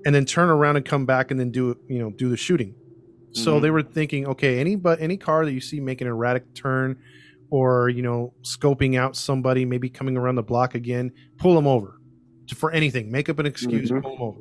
[0.05, 2.75] and then turn around and come back and then do you know do the shooting
[3.33, 3.63] so Mhm.
[3.63, 6.97] they were thinking okay any but any car that you see make an erratic turn
[7.51, 12.01] or you know scoping out somebody maybe coming around the block again pull them over
[12.49, 13.11] to- for anything.
[13.11, 14.03] Make up an excuse Mhm.
[14.03, 14.41] pull them over.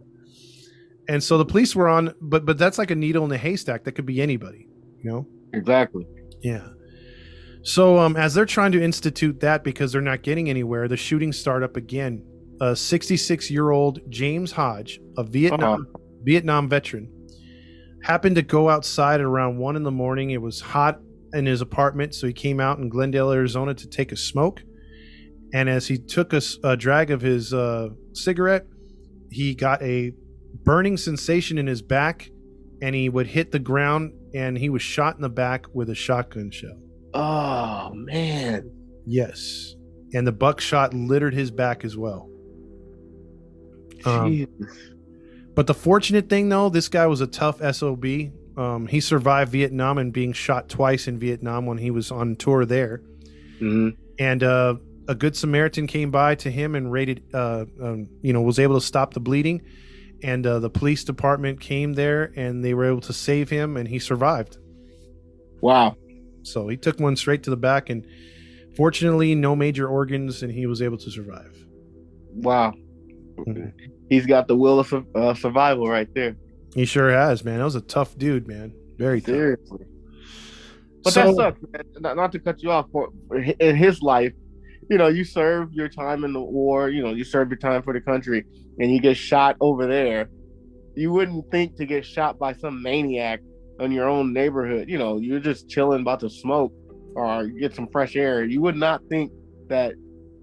[1.08, 3.84] And so the police were on but but that's like a needle in a haystack
[3.84, 4.68] that could be anybody
[5.04, 5.28] you know?
[5.54, 6.06] Exactly.
[6.41, 6.68] yeah.
[7.63, 11.38] So um as they're trying to institute that because they're not getting anywhere the shootings
[11.38, 12.24] start up again.
[12.62, 15.88] A 66 year old james hodge a vietnam
[16.24, 17.12] vietnam veteran
[18.04, 20.30] happened to go outside at around one in the morning.
[20.30, 21.00] It was hot
[21.36, 24.62] in his apartment so he came out in glendale arizona to take a smoke.
[25.54, 28.65] And as he took a drag of his uh, cigarette
[29.32, 30.13] he got a
[30.63, 32.30] burning sensation in his back
[32.82, 35.95] and he would hit the ground and he was shot in the back with a
[35.95, 36.78] shotgun shell.
[37.13, 38.69] Oh man.
[39.06, 39.76] yes.
[40.13, 42.30] And the buckshot littered his back as well.
[44.06, 44.48] Um,
[45.56, 48.06] But the fortunate thing, though, this guy was a tough SOB.
[48.58, 52.65] Um, he survived Vietnam and being shot twice in Vietnam when he was on tour
[52.65, 53.02] there.
[53.60, 53.96] Mhm.
[54.18, 54.76] And uh,
[55.08, 58.76] a good Samaritan came by to him and raided, uh, um, you know, was able
[58.76, 59.62] to stop the bleeding.
[60.24, 63.88] And uh, the police department came there and they were able to save him and
[63.88, 64.58] he survived.
[65.62, 65.98] Wow.
[66.44, 68.06] So he took one straight to the back and
[68.76, 71.54] fortunately, no major organs and he was able to survive.
[72.34, 72.74] Wow.
[73.38, 73.74] Mhm.
[74.10, 76.36] He's got the will of uh, survival right there.
[76.75, 77.59] He sure has, man.
[77.59, 78.73] That was a tough dude, man.
[78.97, 79.33] Very tough.
[79.33, 79.85] Seriously.
[81.03, 81.83] But So- that sucks, man.
[81.99, 82.88] Not, not to cut you off.
[82.91, 83.09] For,
[83.59, 84.33] in his life,
[84.89, 86.89] you know, you serve your time in the war.
[86.89, 88.45] You know, you serve your time for the country,
[88.77, 90.29] and you get shot over there.
[90.95, 93.39] You wouldn't think to get shot by some maniac
[93.79, 94.89] in your own neighborhood.
[94.89, 96.73] You know, you're just chilling, about to smoke
[97.15, 98.43] or get some fresh air.
[98.43, 99.31] You would not think
[99.67, 99.93] that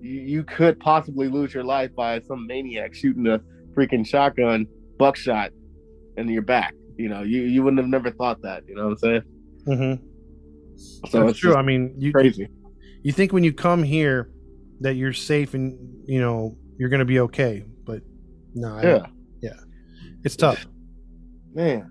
[0.01, 3.41] you could possibly lose your life by some maniac shooting a
[3.77, 4.67] freaking shotgun
[4.99, 5.51] buckshot
[6.17, 6.75] in your back.
[6.97, 8.63] You know, you you wouldn't have never thought that.
[8.69, 9.23] You know what I'm saying?
[9.67, 10.07] Mm-hmm.
[10.77, 11.55] So That's it's true.
[11.55, 12.49] I mean, you crazy.
[13.03, 14.31] you think when you come here
[14.81, 18.03] that you're safe and you know you're going to be okay, but
[18.55, 19.07] no, I don't-
[19.41, 19.51] Yeah,
[20.25, 20.67] it's tough.
[21.55, 21.91] man.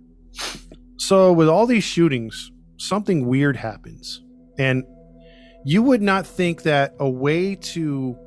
[0.97, 4.21] So with all these shootings, something weird happens,
[4.57, 4.83] and
[5.65, 8.17] you would not think that a way to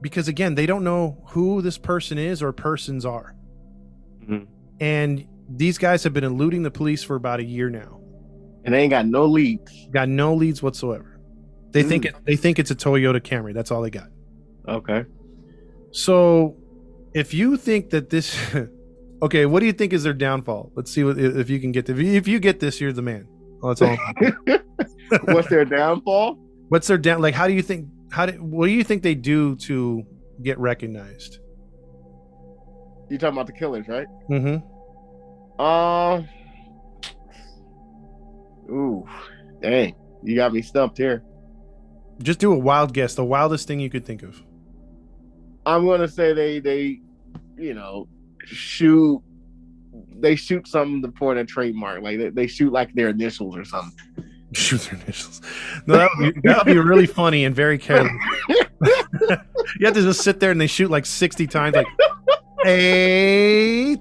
[0.00, 3.34] because again they don't know who this person is or persons are.
[4.80, 8.00] And these guys have been eluding the police for about a year now.
[8.64, 9.88] And they ain't got no leads.
[9.92, 11.20] got no leads whatsoever.
[11.72, 11.88] They mm.
[11.88, 13.52] think it, they think it's a Toyota Camry.
[13.52, 14.08] That's all they got.
[14.66, 15.04] Okay.
[15.90, 16.56] So,
[17.12, 18.38] if you think that this,
[19.22, 20.72] okay, what do you think is their downfall?
[20.74, 23.26] Let's see what if you can get the if you get this, you're the man.
[23.62, 23.96] Oh, that's all.
[25.34, 26.34] What's their downfall?
[26.68, 27.20] What's their down?
[27.20, 27.88] Like, how do you think?
[28.10, 30.02] How do what do you think they do to
[30.42, 31.38] get recognized?
[33.14, 34.08] You talking about the killers, right?
[34.28, 35.60] Mm-hmm.
[35.60, 36.28] Um.
[38.68, 39.06] ooh,
[39.62, 39.94] dang!
[40.24, 41.22] You got me stumped here.
[42.20, 43.14] Just do a wild guess.
[43.14, 44.42] The wildest thing you could think of.
[45.64, 47.02] I'm gonna say they they,
[47.56, 48.08] you know,
[48.46, 49.22] shoot.
[50.16, 53.96] They shoot something for their trademark, like they, they shoot like their initials or something.
[54.54, 55.40] Shoot their initials.
[55.86, 58.10] No, that would, be, that would be really funny and very careless.
[58.48, 61.86] you have to just sit there and they shoot like 60 times, like,
[62.64, 63.96] hey.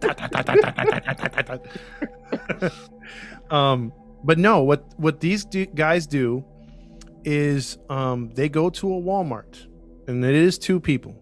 [3.50, 3.92] um,
[4.24, 6.44] but no, what what these do, guys do
[7.24, 9.68] is um, they go to a Walmart,
[10.08, 11.16] and it is two people.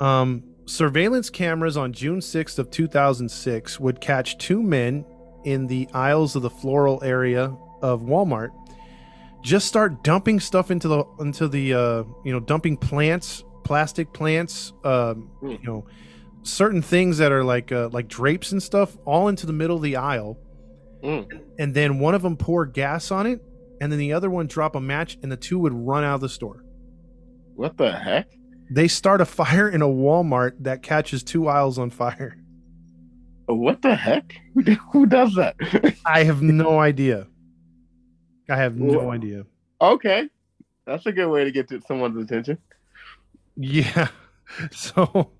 [0.00, 5.04] Um, surveillance cameras on June 6th of 2006 would catch two men
[5.44, 8.50] in the aisles of the floral area of Walmart
[9.42, 14.72] just start dumping stuff into the into the uh, you know dumping plants, plastic plants,
[14.84, 15.50] um, Hmm.
[15.50, 15.86] you know
[16.46, 19.82] certain things that are like uh, like drapes and stuff all into the middle of
[19.82, 20.38] the aisle,
[21.02, 21.26] Mm.
[21.58, 23.40] and then one of them pour gas on it,
[23.80, 26.20] and then the other one drop a match, and the two would run out of
[26.20, 26.64] the store.
[27.54, 28.28] What the heck?
[28.70, 32.36] They start a fire in a Walmart that catches two aisles on fire.
[33.46, 34.34] What the heck?
[34.92, 35.54] Who, does that?
[36.06, 37.28] I have no idea.
[38.50, 39.44] I have no Well- idea.
[39.80, 40.28] okay,
[40.84, 42.58] that's a good way to get to someone's attention.
[43.56, 44.08] Yeah.
[44.70, 45.32] So,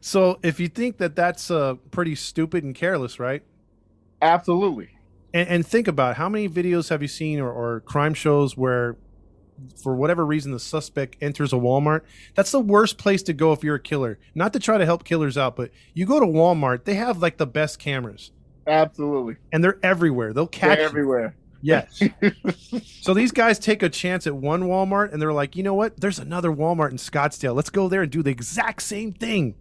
[0.00, 3.42] so if you think that that's uh, pretty stupid and careless, right?
[4.20, 4.90] Absolutely.
[5.32, 8.96] And, and think about how many videos have you seen or, or crime shows where,
[9.82, 12.02] for whatever reason, the suspect enters a Walmart?
[12.34, 14.18] That's the worst place to go if you're a killer.
[14.34, 17.36] Not to try to help killers out, but you go to Walmart, they have like
[17.38, 18.32] the best cameras,
[18.66, 19.36] Absolutely.
[19.52, 20.32] and they're everywhere.
[20.32, 20.78] They'll catch.
[20.78, 21.36] They're everywhere.
[21.64, 22.02] Yes.
[23.00, 26.00] So these guys take a chance at one Walmart and they're like, you know what?
[26.00, 27.54] There's another Walmart in Scottsdale.
[27.54, 29.54] Let's go there and do the exact same thing.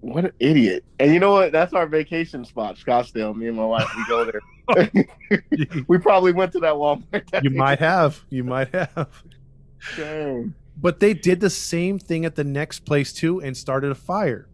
[0.00, 0.84] What an idiot.
[0.98, 1.50] And you know what?
[1.50, 3.34] That's our vacation spot, Scottsdale.
[3.34, 4.24] Me and my wife, we go
[4.76, 4.90] there.
[5.88, 7.30] we probably went to that Walmart.
[7.30, 8.22] that you might have.
[8.30, 9.22] You might have.
[9.96, 10.54] Dang.
[10.76, 14.48] But they did the same thing at the next place too and started a fire.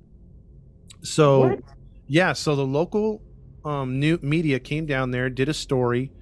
[1.02, 1.58] So What?
[2.06, 3.20] yeah, so the local
[3.64, 6.12] um, new media came down there, did a story.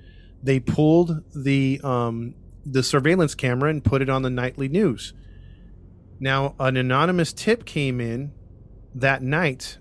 [0.42, 5.14] They pulled the um, the surveillance camera and put it on the nightly news.
[6.20, 8.32] Now, an anonymous tip came in
[8.94, 9.78] that night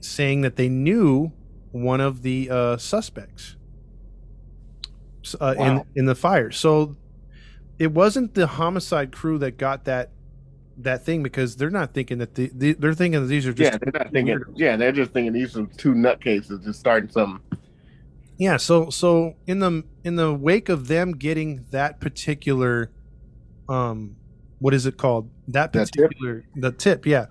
[0.00, 1.32] saying that they knew
[1.72, 3.56] one of the uh, suspects
[5.40, 6.50] uh, in in the fire.
[6.50, 6.96] So
[7.78, 10.10] it wasn't the homicide crew that got that
[10.78, 13.72] that thing because they're not thinking that the, the they're thinking that these are just
[13.72, 14.38] Yeah, they're not thinking.
[14.38, 14.52] weirdos.
[14.56, 17.40] Yeah, they're just thinking these are two nutcases just starting something.
[18.40, 22.90] Yeah, so so in the in the wake of them getting that particular
[23.68, 24.16] um
[24.60, 25.30] what is it called?
[25.46, 26.08] That That tip?
[26.08, 27.26] particular the tip, yeah.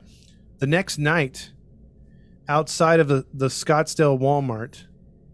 [0.59, 1.51] The next night
[2.47, 4.85] outside of the the Scottsdale Walmart,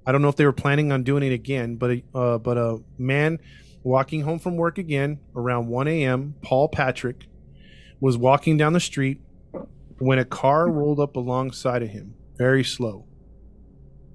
[0.08, 2.58] I don't know if they were planning on doing it again, but a uh, but
[2.58, 3.40] a man
[3.84, 7.28] walking home from work again around 1 a.m., Paul Patrick
[8.00, 9.20] was walking down the street
[10.00, 13.06] when a car rolled up alongside of him, very slow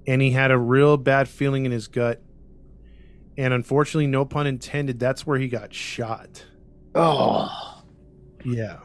[0.06, 2.22] and he had a real bad feeling in his gut.
[3.38, 6.44] And unfortunately, no pun intended, that's where he got shot.
[6.94, 7.82] Oh,
[8.44, 8.78] Yeah.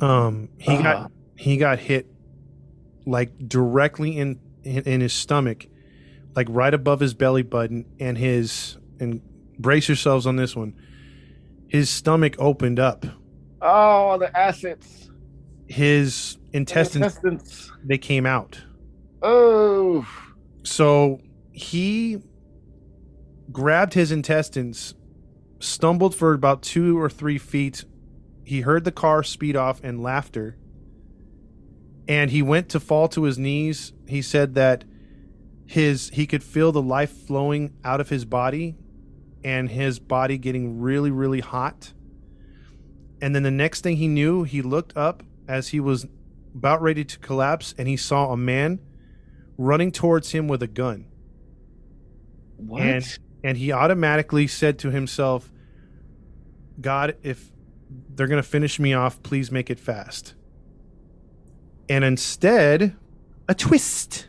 [0.00, 0.82] Um he Ah.
[0.82, 2.06] got he got hit
[3.06, 5.66] like directly in, in in his stomach,
[6.36, 9.20] like right above his belly button and his and
[9.58, 10.74] brace yourselves on this one.
[11.68, 13.06] His stomach opened up.
[13.62, 15.10] oh, the assets,
[15.68, 17.72] His intestines intestines.
[17.84, 18.60] they came out.
[19.22, 20.06] Oh,
[20.62, 21.20] So
[21.52, 22.22] he
[23.52, 24.94] grabbed his intestines,
[25.58, 27.84] stumbled for about two or three feet.
[28.44, 30.56] He heard the car speed off and laughter.
[32.08, 33.92] And he went to fall to his knees.
[34.08, 34.84] He said that
[35.66, 38.76] his he could feel the life flowing out of his body
[39.44, 41.92] and his body getting really, really hot.
[43.22, 46.06] And then the next thing he knew, he looked up as he was
[46.54, 48.80] about ready to collapse and he saw a man
[49.60, 51.04] running towards him with a gun.
[52.56, 52.82] what?
[52.82, 55.50] And and he automatically said to himself,
[56.80, 57.50] God, if
[58.14, 60.34] they're going to finish me off, please make it fast.
[61.88, 62.96] And instead,
[63.48, 64.28] a twist.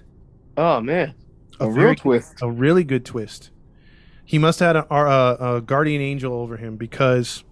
[0.57, 1.13] oh man,
[1.59, 2.33] A a, real very- twist.
[2.41, 3.51] A really good twist.
[4.25, 7.43] he must have had a, a, a guardian angel over him because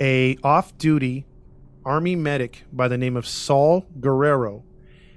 [0.00, 1.26] a off-duty
[1.84, 4.62] army medic by the name of Saul Guerrero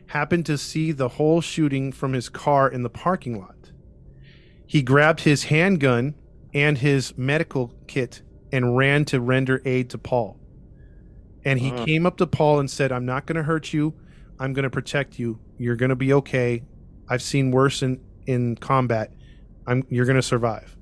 [0.10, 3.72] happened to see the whole shooting from his car in the parking lot.
[4.66, 6.16] He grabbed his handgun
[6.53, 10.39] and his medical kit and ran to render aid to Paul.
[11.45, 11.86] And he Uh.
[11.86, 13.93] came up to Paul and said, I'm not going to hurt you.
[14.39, 15.39] I'm going to protect you.
[15.57, 16.64] You're going to be okay.
[17.07, 19.12] I've seen worse in, in combat.
[19.68, 20.76] I'm, you're going to survive.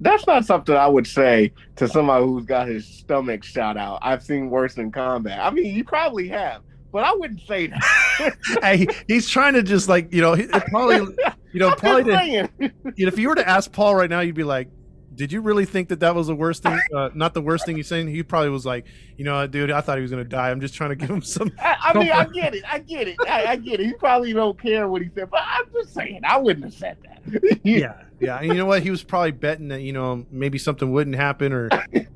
[0.00, 3.98] That's not something I would say to somebody who's got his stomach shot out.
[4.02, 5.38] I've seen worse in combat.
[5.40, 6.62] I mean, you probably have,
[6.96, 8.36] but I wouldn't say that.
[8.62, 11.14] hey, he's trying to just like, you know, he- probably, you
[11.60, 14.70] know, probably you know, if you were to ask Paul right now, you'd be like,
[15.14, 16.80] "Did you really think that that was the worst thing?
[16.96, 18.86] Uh, not the worst thing he's saying." He probably was like,
[19.18, 20.50] "You know, dude, I thought he was gonna die.
[20.50, 22.64] I'm just trying to give him some." I, I mean, I get it.
[22.66, 23.16] I get it.
[23.28, 23.88] I, I get it.
[23.88, 26.96] He probably don't care what he said, but I'm just saying, I wouldn't have said
[27.02, 27.60] that.
[27.62, 28.38] Yeah, yeah.
[28.38, 28.82] And you know what?
[28.82, 31.68] He was probably betting that you know maybe something wouldn't happen or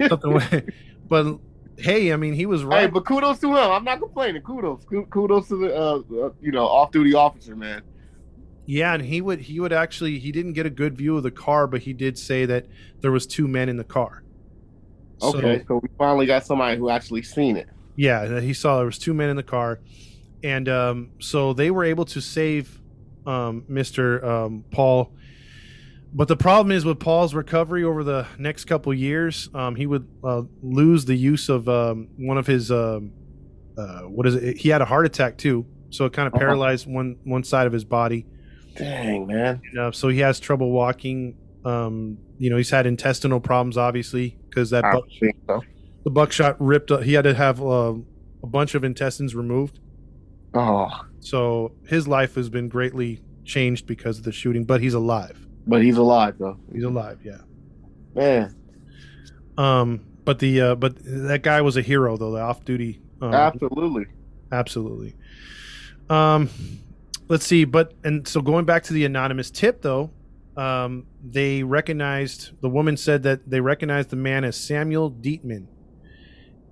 [0.09, 0.71] something.
[1.07, 1.39] but
[1.81, 2.83] hey, I mean, he was right.
[2.83, 3.71] Hey, but kudos to him.
[3.71, 4.43] I'm not complaining.
[4.43, 4.85] Kudos.
[5.11, 7.83] Kudos to the uh, uh you know off-duty officer, man.
[8.67, 11.31] yeah, and he would he would actually he didn't get a good view of the
[11.31, 12.67] car, but he did say that
[13.01, 14.23] there was two men in the car.
[15.23, 17.69] Okay, so, we finally got somebody who actually seen it.
[17.97, 19.81] Yeah, he saw there was two men in the car,
[20.45, 22.81] and um, so they were able to save
[23.27, 25.13] um, Mister um, Paul.
[26.13, 30.09] But the problem is with Paul's recovery over the next couple years, um, he would
[30.25, 33.13] uh, lose the use of um, one of his um,
[33.79, 34.57] uh, what is it?
[34.57, 36.41] He had a heart attack too, so it kind of Uh-huh.
[36.41, 38.27] paralyzed one one side of his body.
[38.77, 39.61] Dang, man.
[39.79, 41.37] Uh, so he has trouble walking.
[41.65, 45.05] Um, you know, he's had intestinal problems, obviously, because that buck,
[45.47, 45.63] so.
[46.05, 46.91] the buckshot ripped.
[47.03, 47.95] He had to have uh,
[48.43, 49.79] a bunch of intestines removed.
[50.55, 50.89] Oh,
[51.21, 55.47] So his life has been greatly changed because of the shooting, but he's alive.
[55.67, 56.59] But he's alive though.
[56.73, 57.39] He's alive, yeah.
[58.15, 58.55] Man,
[59.57, 63.01] Um, but the uh, but that guy was a hero though, the off-duty.
[63.23, 64.07] Um, absolutely.
[64.51, 65.15] absolutely.
[66.09, 66.51] Um,
[67.29, 70.11] let's see, but and so going back to the anonymous tip though,
[70.57, 75.67] um, they recognized the woman said that they recognized the man as Samuel Dieteman,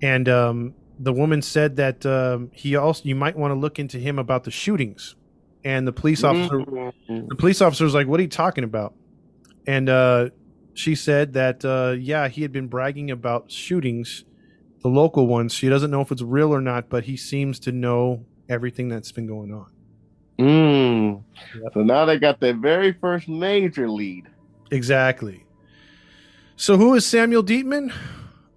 [0.01, 3.97] and um, the woman said that um, he also you might want to look into
[3.97, 5.15] him about the shootings,
[5.63, 7.27] and the police officer Mhm.
[7.29, 8.93] the police officer was like, "What are you talking about?"
[9.67, 10.29] And uh,
[10.73, 14.23] she said that uh, yeah, he had been bragging about shootings,
[14.81, 15.53] the local ones.
[15.53, 19.11] She doesn't know if it's real or not, but he seems to know everything that's
[19.11, 19.67] been going on.
[20.39, 21.23] Mm.
[21.61, 21.73] Yep.
[21.73, 24.27] So now they got their very first major lead.
[24.71, 25.45] Exactly.
[26.55, 27.93] So who is Samuel Dieteman?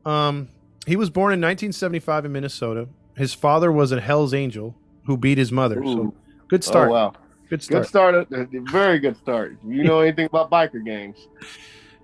[0.05, 0.49] Um,
[0.87, 2.89] he was born in 1975 in Minnesota.
[3.17, 4.77] His father was a Hell's Angel
[5.07, 5.83] who beat his mother.
[5.85, 6.15] So Ooh.
[6.53, 6.89] Good start.
[6.91, 7.13] Oh wow,
[7.49, 7.83] Good start.
[7.83, 8.15] good start.
[8.15, 9.57] uh, Very good start.
[9.67, 11.17] You know anything about biker gangs?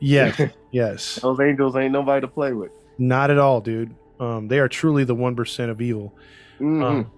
[0.01, 0.40] Yes.
[0.70, 1.16] yes.
[1.22, 2.72] Those angels ain't nobody to play with.
[2.99, 3.94] Not at all, dude.
[4.20, 6.14] Um, they are truly the one percent of evil.
[6.61, 6.82] Mhm.
[6.84, 7.11] Um,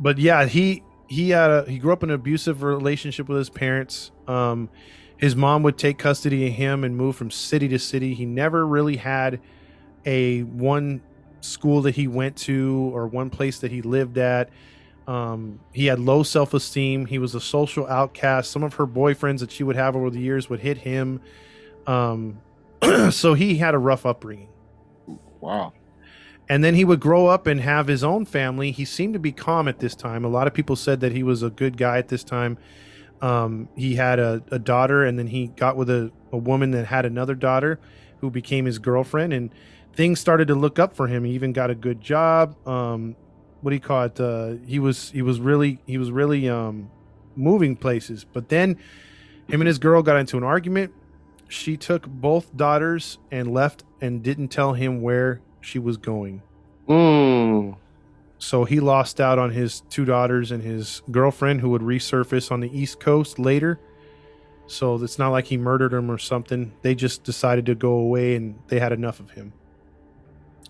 [0.00, 3.50] but yeah, he he had a he grew up in an abusive relationship with his
[3.50, 4.10] parents.
[4.28, 4.68] Um,
[5.16, 8.14] his mom would take custody of him and move from city to city.
[8.14, 9.40] He never really had
[10.04, 11.00] a one
[11.40, 14.48] school that he went to or one place that he lived at.
[15.12, 17.06] Um, he had low self esteem.
[17.06, 18.50] He was a social outcast.
[18.50, 21.20] Some of her boyfriends that she would have over the years would hit him.
[21.86, 22.40] Um,
[23.10, 24.48] so he had a rough upbringing
[25.42, 25.74] wow.
[26.48, 28.70] and then he would grow up and have his own family.
[28.70, 30.24] He seemed to be calm at this time.
[30.24, 32.56] A lot of people said that he was a good guy at this time.
[33.20, 36.86] Um, he had a, a daughter, and then he got with a, a woman that
[36.86, 37.78] had another daughter
[38.20, 39.50] who became his girlfriend, and
[39.94, 41.24] things started to look up for him.
[41.24, 42.56] He even got a good job.
[42.66, 43.14] Um,
[43.62, 44.20] what do you call it?
[44.20, 46.90] Uh, he was he was really he was really um,
[47.36, 48.24] moving places.
[48.24, 48.76] But then
[49.48, 50.92] him and his girl got into an argument.
[51.48, 56.42] She took both daughters and left and didn't tell him where she was going.
[56.88, 57.76] Mm.
[58.38, 62.60] So he lost out on his two daughters and his girlfriend, who would resurface on
[62.60, 63.78] the East Coast later.
[64.66, 66.72] So it's not like he murdered them or something.
[66.82, 69.52] They just decided to go away and they had enough of him.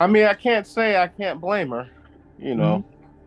[0.01, 1.88] I mean, I can't say I can't blame her.
[2.43, 2.84] You know.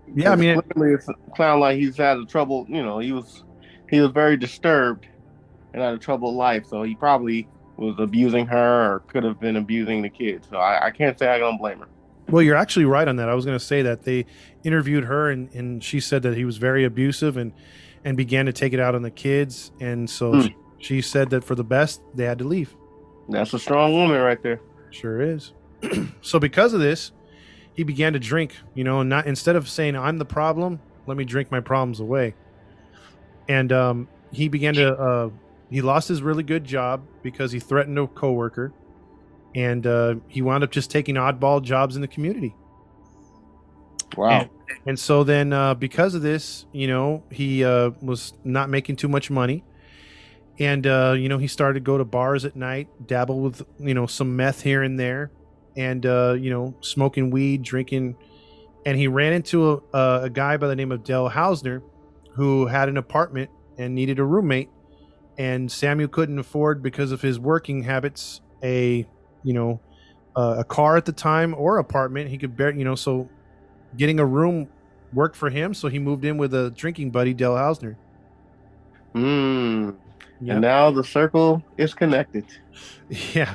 [0.09, 0.19] Mm-hmm.
[0.19, 1.07] Yeah, I mean, it- clearly it's
[1.37, 2.65] sound like he's had a trouble.
[2.69, 3.43] You know, he was
[3.89, 5.07] he was very disturbed
[5.73, 6.65] and had a troubled life.
[6.67, 7.47] So he probably
[7.77, 10.47] was abusing her or could have been abusing the kids.
[10.49, 11.87] So I, I can't say I don't blame her.
[12.29, 13.29] Well, you're actually right on that.
[13.29, 14.25] I was going to say that they
[14.63, 17.51] interviewed her and, and she said that he was very abusive and,
[18.03, 19.71] and began to take it out on the kids.
[19.79, 20.41] And so Hmm.
[20.41, 22.73] she, she said that for the best, they had to leave.
[23.29, 24.61] That's a strong woman right there.
[24.91, 25.51] Sure is.
[26.21, 27.11] so because of this,
[27.75, 31.25] he began to drink, you know, not instead of saying I'm the problem, let me
[31.25, 32.33] drink my problems away.
[33.47, 35.29] And um, he began to uh,
[35.69, 38.73] he lost his really good job because he threatened a coworker,
[39.53, 42.55] and uh, he wound up just taking oddball jobs in the community.
[44.15, 44.41] Wow.
[44.41, 44.49] And,
[44.85, 49.09] and so then, uh, because of this, you know, he uh, was not making too
[49.09, 49.63] much money,
[50.59, 53.93] and uh, you know, he started to go to bars at night, dabble with you
[53.93, 55.31] know some meth here and there,
[55.75, 58.15] and uh, you know, smoking weed, drinking,
[58.85, 61.81] and he ran into a, a guy by the name of Dell Hausner,
[62.33, 64.69] who had an apartment and needed a roommate,
[65.37, 69.05] and Samuel couldn't afford because of his working habits a
[69.43, 69.79] you know
[70.35, 72.29] uh, a car at the time or apartment.
[72.29, 73.29] He could bear you know so
[73.97, 74.69] getting a room
[75.13, 77.95] worked for him, so he moved in with a drinking buddy, Dell Hausner.
[79.13, 79.95] Mm.
[80.41, 80.53] Yep.
[80.53, 82.45] And now the circle is connected.
[83.33, 83.53] Yeah.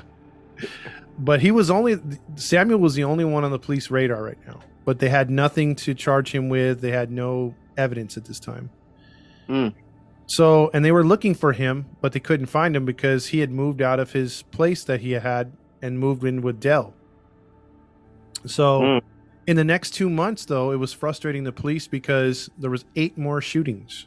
[1.20, 1.98] But he was only
[2.36, 4.60] Samuel was the only one on the police radar right now.
[4.84, 6.80] But they had nothing to charge him with.
[6.80, 8.70] They had no evidence at this time.
[9.46, 9.68] Hmm.
[10.26, 13.50] So, and they were looking for him, but they couldn't find him because he had
[13.50, 15.52] moved out of his place that he had
[15.82, 16.94] and moved in with Dell.
[18.46, 19.06] So, Hmm.
[19.46, 23.18] in the next 2 months though, it was frustrating the police because there was 8
[23.18, 24.06] more shootings.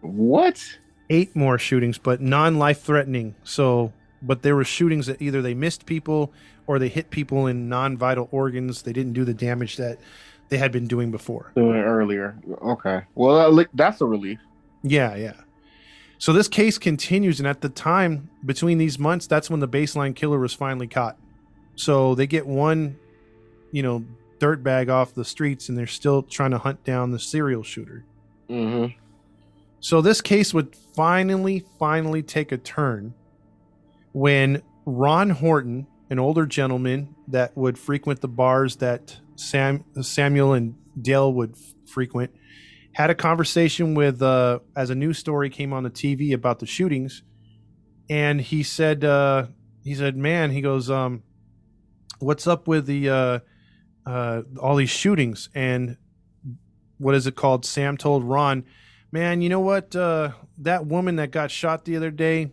[0.00, 0.78] What?
[1.12, 3.34] eight more shootings, but non-life threatening.
[3.42, 6.32] So, but there were shootings that either they missed people
[6.66, 8.82] or they hit people in non-vital organs.
[8.82, 9.98] They didn't do the damage that
[10.48, 11.52] they had been doing before.
[11.56, 12.36] Doing earlier.
[12.62, 13.02] Okay.
[13.14, 14.38] Well, that's a relief.
[14.82, 15.34] Yeah, yeah.
[16.18, 20.14] So this case continues, and at the time between these months, that's when the baseline
[20.14, 21.16] killer was finally caught.
[21.76, 22.98] So they get one,
[23.72, 24.04] you know,
[24.38, 28.04] dirtbag off the streets, and they're still trying to hunt down the serial shooter.
[28.50, 28.98] Mm-hmm.
[29.80, 33.14] So this case would finally, finally take a turn
[34.12, 40.74] when Ron Horton, an older gentleman that would frequent the bars that Sam, Samuel and
[41.00, 42.32] Dale would f- frequent,
[42.92, 46.66] had a conversation with, uh, as a news story came on the TV about the
[46.66, 47.22] shootings,
[48.08, 49.46] and he said, uh,
[49.84, 51.22] he said, man, he goes, um,
[52.18, 53.38] what's up with the, uh,
[54.04, 55.48] uh, all these shootings?
[55.54, 55.96] And
[56.98, 57.64] what is it called?
[57.64, 58.64] Sam told Ron,
[59.12, 59.94] man, you know what?
[59.94, 62.52] Uh, that woman that got shot the other day,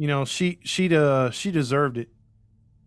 [0.00, 2.08] you know, she she uh she deserved it.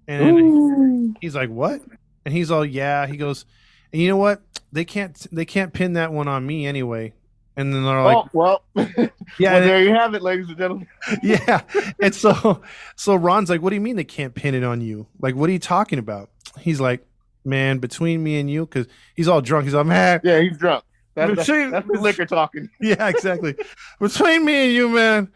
[0.08, 1.80] And he's like, what?
[2.26, 3.06] And he's all, yeah.
[3.06, 3.46] He goes,
[3.92, 4.42] and you know what?
[4.72, 7.14] They can't they can't pin that one on me anyway.
[7.56, 8.64] And then they're like, oh well.
[8.76, 9.08] yeah, well,
[9.58, 10.88] and- there you have it, ladies and gentlemen.
[11.22, 11.62] yeah.
[12.02, 12.64] And so
[12.96, 15.06] so Ron's like, what do you mean they can't pin it on you?
[15.20, 16.32] Like, what are you talking about?
[16.62, 17.06] He's like,
[17.46, 19.66] man, between me and you, because he's all drunk.
[19.66, 20.84] He's like, man, Yeah, he's drunk.
[21.14, 22.72] That's, But that's, that's the liquor talking.
[22.82, 23.56] yeah, exactly.
[24.00, 25.32] Between me and you, man,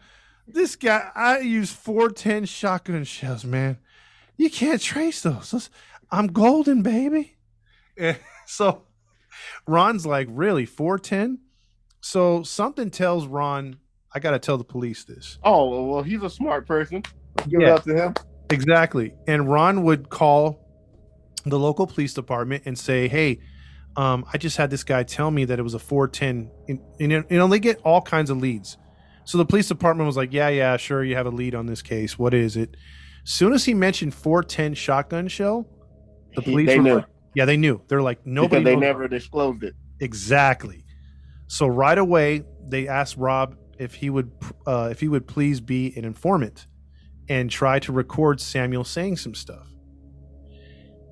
[0.52, 3.78] this guy, I use 410 shotgun shells, man.
[4.36, 5.50] You can't trace those.
[5.50, 5.70] Those-
[6.10, 7.36] I'm golden, baby.
[7.96, 8.14] Eh,
[8.46, 8.82] so
[9.66, 11.38] Ron's like, really, 410?
[12.00, 13.78] So something tells Ron,
[14.14, 15.38] I got to tell the police this.
[15.42, 17.02] Oh well, well, he's a smart person.
[17.48, 18.14] Give it up to him.
[18.50, 19.14] Exactly.
[19.26, 20.64] And Ron would call
[21.44, 23.40] the local police department and say, "Hey,
[23.96, 27.12] um, I just had this guy tell me that it was a 410." And, and
[27.30, 28.78] you know, they get all kinds of leads.
[29.28, 31.82] So the police department was like, "Yeah, yeah, sure, you have a lead on this
[31.82, 32.18] case.
[32.18, 32.78] What is it?"
[33.24, 35.68] Soon as he mentioned 410 shotgun shell,
[36.34, 37.04] the He- police they knew like,
[37.34, 39.74] "Yeah, they knew." They're like, "Nobody because they never disclosed it.
[40.00, 40.82] Exactly.
[41.46, 44.30] So right away, they asked Rob if he would
[44.66, 46.66] uh, if he would please be an informant
[47.28, 49.68] and try to record Samuel saying some stuff.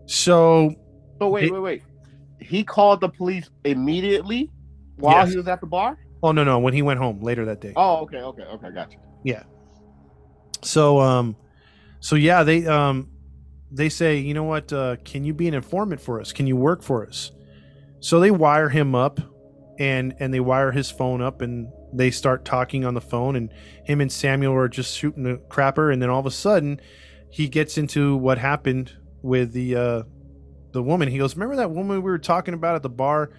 [0.07, 0.75] So
[1.21, 1.83] So wait, He- wait, wait.
[2.41, 4.51] He called the police immediately
[4.97, 5.33] while Yes.
[5.33, 5.99] he was at the bar.
[6.23, 7.73] Oh no no when he went home later that day.
[7.77, 8.99] Oh, okay, okay, okay, gotcha.
[9.25, 9.45] Yeah.
[10.63, 11.37] So um
[12.01, 13.09] so yeah they um
[13.71, 16.33] they say you know what uh, can you be an informant for us?
[16.33, 17.33] Can you work for us?
[18.01, 19.21] So they wire him up
[19.79, 23.53] and and they wire his phone up and they start talking on the phone and
[23.85, 26.81] him and Samuel are just shooting the crapper and then all of a sudden
[27.31, 28.93] he gets into what happened
[29.23, 30.03] with the uh
[30.73, 33.31] the woman he goes remember that woman we were talking about at the bar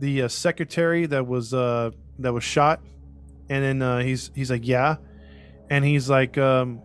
[0.00, 1.90] the uh, secretary that was uh
[2.22, 2.80] that was shot
[3.48, 4.96] and then uh he's he's like yeah
[5.70, 6.80] and he's like um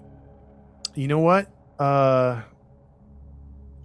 [0.96, 2.42] you know what uh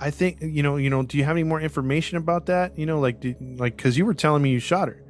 [0.03, 1.05] I think you know, you know.
[1.05, 2.76] Do you have any more information about that?
[2.76, 5.00] You know, like, like, because you were telling me you shot her,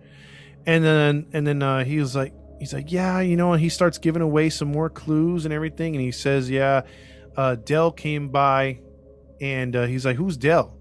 [0.66, 3.70] and then and then uh, he was like, he's like, yeah, you know, and he
[3.70, 6.82] starts giving away some more clues and everything, and he says, yeah,
[7.38, 8.80] uh, Dell came by,
[9.40, 10.76] and uh, he's like, who's Dell?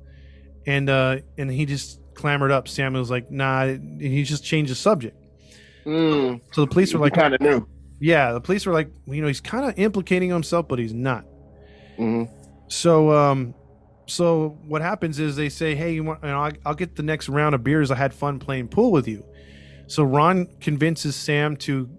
[0.68, 2.68] And uh, and he just clamored up.
[2.68, 5.16] Samuel's like, nah, and he just changed the subject.
[5.86, 7.68] Mm, So the police were like, kind of knew.
[8.00, 11.26] yeah, the police were like, you know, he's kind of implicating himself, but he's not.
[11.98, 12.24] hmm
[12.68, 13.54] So, um,
[14.08, 16.22] so what happens is they say, "Hey, you want?
[16.24, 17.92] You know, I'll, I'll get the next round of beers.
[17.92, 19.24] I had fun playing pool with you."
[19.88, 21.90] So Ron convinces Sam to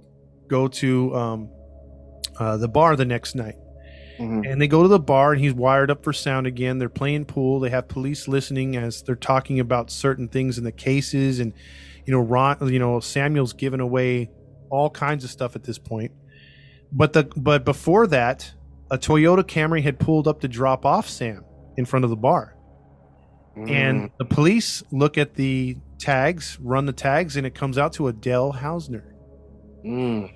[0.48, 1.48] go to um,
[2.38, 3.54] uh, the bar the next night.
[4.18, 4.50] Mhm.
[4.50, 6.78] And they go to the bar, and he's wired up for sound again.
[6.78, 7.60] They're playing pool.
[7.60, 11.54] They have police listening as they're talking about certain things in the cases, and
[12.06, 14.30] you know, Ron, you know, Samuel's given away
[14.70, 16.12] all kinds of stuff at this point.
[16.90, 18.52] But the but before that,
[18.90, 21.44] a Toyota Camry had pulled up to drop off Sam
[21.76, 22.56] in front of the bar,
[23.56, 28.08] and the police look at the tags, run the tags, and it comes out to
[28.08, 29.12] a Dell Hausner.
[29.84, 30.32] Mm.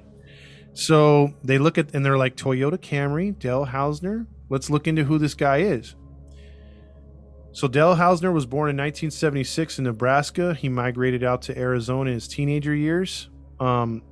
[0.75, 4.27] So they look at and they're like Toyota Camry, Dell Hausner.
[4.49, 5.95] Let's look into who this guy is.
[7.57, 10.53] So Dell Hausner was born in 1976 in Nebraska.
[10.53, 13.31] He migrated out to Arizona in his teenager years.
[13.59, 14.03] Um,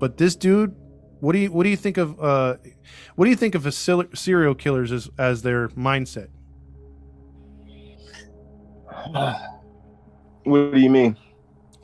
[0.00, 0.74] but this dude,
[1.20, 2.56] what do you what do you think of uh,
[3.14, 6.28] what do you think of a serial killers as as their mindset?
[10.44, 11.18] What do you mean?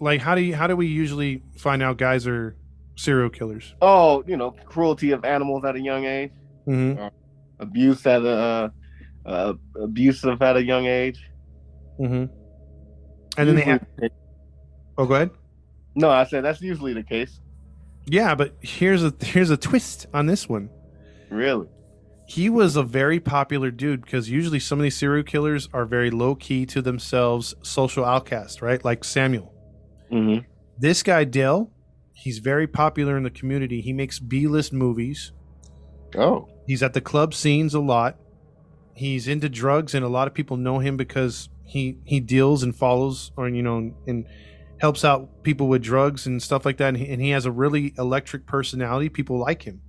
[0.00, 2.56] Like how do you how do we usually find out guys are
[2.96, 3.74] serial killers?
[3.82, 6.30] Oh, you know, cruelty of animals at a young age,
[6.66, 7.08] Mm-hmm.
[7.58, 8.72] abuse at a
[9.26, 11.20] uh, abusive at a young age.
[11.98, 12.34] Mm-hmm.
[13.36, 13.86] And then they have.
[14.98, 15.30] Oh, go ahead.
[15.94, 17.40] No, I said that's usually the case.
[18.06, 20.70] Yeah, but here's a here's a twist on this one.
[21.30, 21.68] Really?
[22.26, 26.10] He was a very popular dude because usually some of these serial killers are very
[26.10, 28.84] low key to themselves, social outcasts, right?
[28.84, 29.52] Like Samuel.
[30.12, 30.46] Mm-hmm.
[30.78, 31.72] This guy Dell,
[32.14, 33.80] he's very popular in the community.
[33.80, 35.32] He makes B list movies.
[36.16, 36.48] Oh.
[36.66, 38.16] He's at the club scenes a lot.
[39.00, 42.76] He's into drugs, and a lot of people know him because he he deals and
[42.76, 44.26] follows, or you know, and
[44.78, 46.88] helps out people with drugs and stuff like that.
[46.88, 49.08] And he, and he has a really electric personality.
[49.08, 49.80] People like him,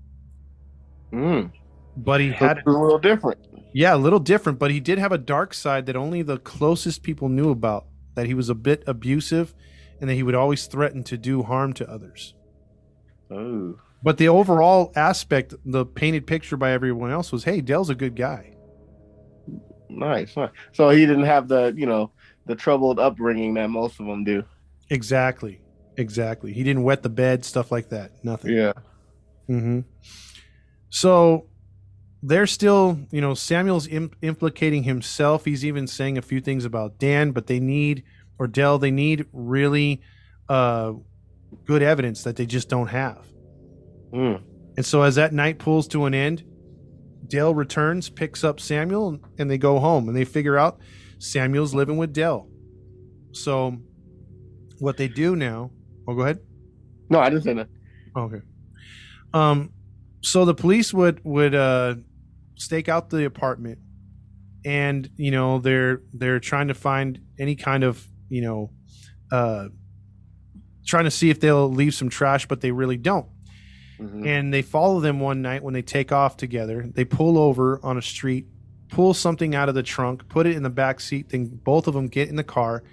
[1.12, 1.52] Mm.
[1.98, 3.40] but he had a little different.
[3.74, 7.04] Yeah, a little different, but he did have a dark side that only the closest
[7.04, 7.88] people knew about.
[8.16, 9.54] That he was a bit abusive
[10.00, 12.34] and that he would always threaten to do harm to others.
[13.30, 13.76] Oh.
[14.04, 18.16] But the overall aspect, the painted picture by everyone else was, hey, Dell's a good
[18.16, 18.56] guy.
[19.98, 20.52] Nice, nice.
[20.74, 22.12] So he didn't have the, you know,
[22.46, 24.44] the troubled upbringing that most of them do.
[24.90, 25.62] Exactly.
[25.98, 26.54] Exactly.
[26.54, 28.12] He didn't wet the bed, stuff like that.
[28.24, 28.56] Nothing.
[28.56, 28.74] Yeah.
[29.48, 29.82] hmm
[30.90, 31.48] So
[32.24, 35.46] they're still, you know, Samuel's Im- implicating himself.
[35.46, 38.04] He's even saying a few things about Dan, but they need,
[38.40, 40.02] or Dell, they need really
[40.50, 40.94] uh,
[41.66, 43.26] good evidence that they just don't have.
[44.14, 44.42] Mm.
[44.78, 46.44] And so as that night pulls to an end,
[47.28, 50.80] Dell returns, picks up Samuel, and they go home and they figure out
[51.20, 52.48] Samuel's living with Dale.
[53.32, 53.78] So
[54.80, 55.72] what they do now,
[56.08, 56.40] oh, go ahead.
[57.10, 57.68] No, I didn't say that.
[58.16, 58.42] Okay.
[59.34, 59.72] Um,
[60.22, 61.96] so the police would would uh
[62.56, 63.80] stake out the apartment,
[64.66, 68.72] and you know they're they're trying to find any kind of you know,
[69.30, 69.68] uh,
[70.88, 73.28] trying to see if they'll leave some trash, but they really don't.
[74.02, 74.26] Mhm.
[74.26, 76.90] And they follow them one night when they take off together.
[76.94, 78.48] They pull over on a street,
[78.90, 81.30] pull something out of the trunk, put it in the back seat.
[81.30, 82.84] Then both of them get in the car,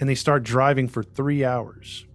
[0.00, 2.06] and they start driving for three hours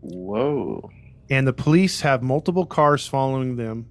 [0.00, 0.90] Whoa.
[1.30, 3.86] and the police have multiple cars following them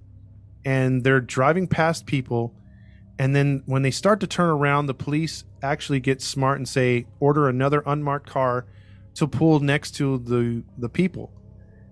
[0.65, 2.53] and they're driving past people
[3.17, 7.05] and then when they start to turn around the police actually get smart and say
[7.19, 8.65] order another unmarked car
[9.15, 11.31] to pull next to the the people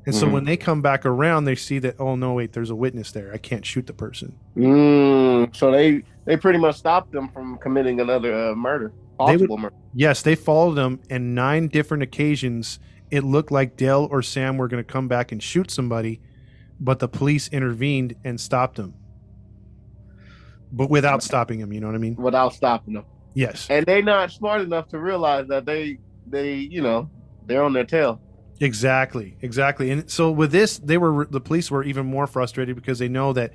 [0.10, 0.32] and so Mhm.
[0.32, 3.32] when they come back around they see that oh no wait there's a witness there
[3.32, 5.56] i can't shoot the person Mm.
[5.56, 8.92] So they they pretty much stopped them from committing another uh, murder,
[9.28, 9.76] They would- murder.
[9.94, 12.80] yes they followed them and nine different occasions
[13.12, 16.20] it looked like dell or sam were going to come back and shoot somebody
[16.80, 18.94] but the police intervened and stopped them
[20.72, 23.06] but without stopping them, you know what i mean without stopping them.
[23.34, 27.10] yes And they're not smart enough to realize that they they you know
[27.48, 28.22] they're on their tail.
[28.60, 29.92] Exactly exactly.
[29.92, 33.34] And so with this they were the police were even more frustrated because they know
[33.34, 33.54] that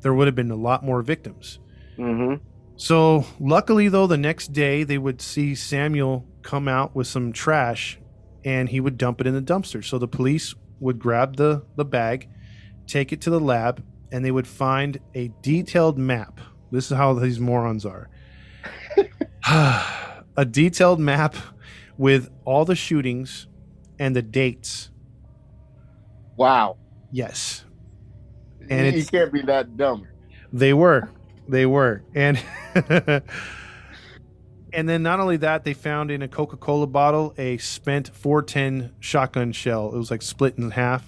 [0.00, 1.58] there would have been a lot more victims.
[1.98, 2.44] Mm-hmm.
[2.76, 7.98] so luckily though the next day they would see samuel come out with some trash
[8.44, 9.82] and he would dump it in the dumpster.
[9.82, 12.28] So the police would grab the the bag
[12.86, 13.82] take it to the lab
[14.12, 16.40] and they would find a detailed map.
[16.70, 18.08] This is how these morons are.
[20.38, 21.34] A detailed map
[21.96, 23.46] with all the shootings
[23.98, 24.90] and the dates
[26.36, 26.76] Wow.
[27.10, 27.64] yes
[28.68, 30.06] And you can't be that dumb.
[30.52, 31.08] They were.
[31.48, 32.02] They were.
[32.14, 32.38] And
[34.72, 39.52] and then not only that, they found in a Coca-Cola bottle a spent 410 shotgun
[39.52, 39.94] shell.
[39.94, 41.04] It was like split in half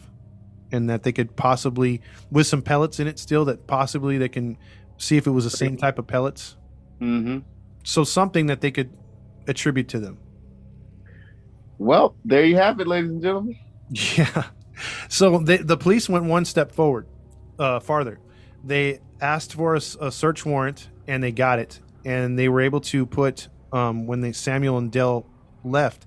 [0.70, 4.56] and that they could possibly with some pellets in it still that possibly they can
[4.98, 6.56] see if it was the same type of pellets.
[7.00, 7.38] Mm-hmm.
[7.84, 8.90] So something that they could
[9.46, 10.18] attribute to them.
[11.78, 13.56] Well, there you have it, ladies and gentlemen.
[13.90, 14.44] Yeah.
[15.08, 17.06] So they, the police went one step forward,
[17.58, 18.20] uh, farther.
[18.62, 23.04] they asked for a search warrant and they got it and they were able to
[23.06, 25.26] put um, when they samuel and dell
[25.64, 26.06] left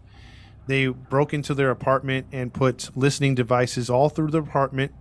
[0.67, 4.93] they broke into their apartment and put listening devices all through the apartment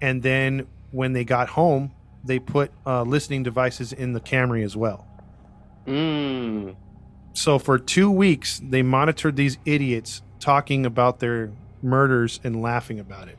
[0.00, 1.90] and then when they got home
[2.22, 5.08] they put uh, listening devices in the camry as well
[5.88, 6.76] Mm.
[7.32, 11.50] So for two weeks they monitored these idiots talking about their
[11.82, 13.38] murders and laughing about it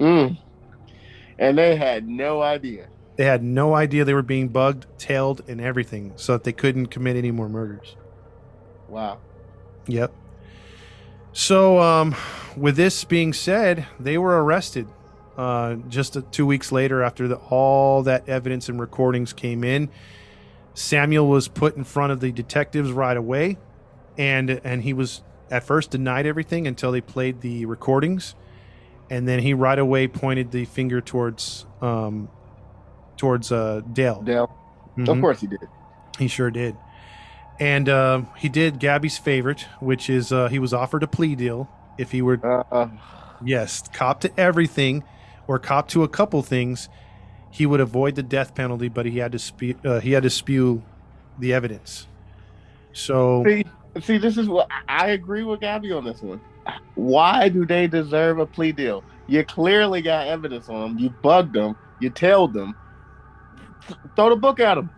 [0.00, 0.36] Mm.
[1.38, 2.88] And they had no idea.
[3.16, 6.86] they had no idea they were being bugged tailed and everything so that they couldn't
[6.86, 7.96] commit any more murders
[8.88, 9.18] Wow.
[9.86, 10.12] Yep.
[11.32, 12.14] So, um,
[12.56, 14.86] with this being said, they were arrested
[15.36, 19.88] uh, just two weeks later after the, all that evidence and recordings came in.
[20.74, 23.58] Samuel was put in front of the detectives right away,
[24.18, 28.34] and and he was at first denied everything until they played the recordings,
[29.10, 32.28] and then he right away pointed the finger towards um,
[33.16, 34.22] towards uh, Dale.
[34.22, 34.54] Dell.
[34.98, 35.08] Mhm.
[35.08, 35.60] Of course he did.
[36.18, 36.76] He sure did.
[37.60, 41.68] And uh, he did Gabby's favorite, which is uh, he was offered a plea deal
[41.98, 42.40] if he were,
[42.72, 42.88] Uh,
[43.44, 45.04] yes, cop to everything
[45.46, 46.88] or cop to a couple things,
[47.54, 50.30] he would avoid the death penalty, but he had to spew, uh, he had to
[50.30, 50.82] spew
[51.38, 52.08] the evidence.
[52.92, 53.64] So see,
[54.02, 56.40] see, this is what I agree with Gabby on this one.
[56.96, 59.04] Why do they deserve a plea deal?
[59.28, 60.98] You clearly got evidence on them.
[60.98, 61.76] You bugged them.
[62.00, 62.74] You tailed them.
[63.86, 64.90] Th- Throw the book at them.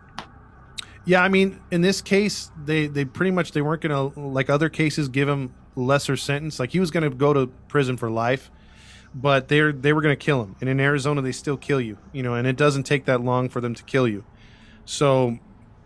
[1.05, 4.67] Yeah, I mean, in this case, they they pretty much they weren't gonna like other
[4.69, 6.59] cases give him lesser sentence.
[6.59, 8.49] Like he was gonna go to prison for life,
[9.21, 10.55] but they're they were gonna kill him.
[10.61, 12.35] And in Arizona, they still kill you, you know.
[12.35, 14.23] And it doesn't take that long for them to kill you.
[14.85, 15.39] So,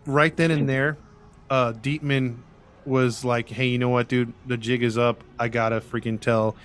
[0.04, 0.98] right then and there,
[1.48, 2.38] uh, Dieteman
[2.84, 4.34] was like, "Hey, you know what, dude?
[4.46, 5.24] The jig is up.
[5.38, 6.56] I gotta freaking tell.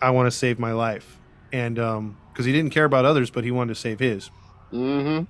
[0.00, 1.18] I want to save my life."
[1.52, 4.30] And um, because he didn't care about others, but he wanted to save his.
[4.72, 5.24] Mm-hmm.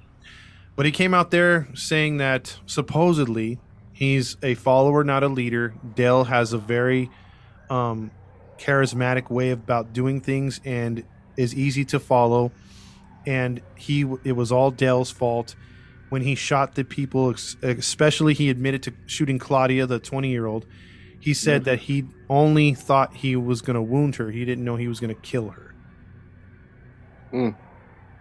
[0.77, 3.59] But he came out there saying that supposedly
[3.93, 5.75] he's a follower, not a leader.
[5.95, 7.11] Dell has a very
[7.71, 8.11] um,
[8.59, 11.05] charismatic way about doing things and
[11.37, 12.53] is easy to follow.
[13.27, 15.55] And he, it was all Dell's fault
[16.11, 17.35] when he shot the people.
[17.63, 20.67] Especially, he admitted to shooting Claudia, the twenty-year-old.
[21.19, 24.31] He said that he only thought he was going to wound her.
[24.31, 25.75] He didn't know he was going to kill her.
[27.33, 27.57] Mm.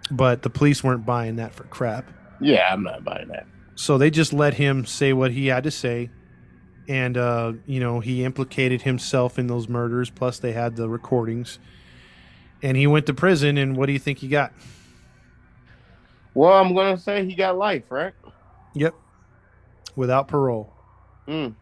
[0.09, 2.09] But the police weren't buying that for crap.
[2.41, 3.45] Yeah, I'm not buying that.
[3.75, 6.09] so they just let him say what he had to say
[6.87, 11.59] and uh, you know he implicated himself in those murders plus they had the recordings
[12.61, 14.51] and he went to prison and what do you think he got
[16.33, 18.13] Well, I'm gonna say he got life, right?
[18.73, 18.93] yep
[19.95, 20.71] without parole
[21.27, 21.55] Mm.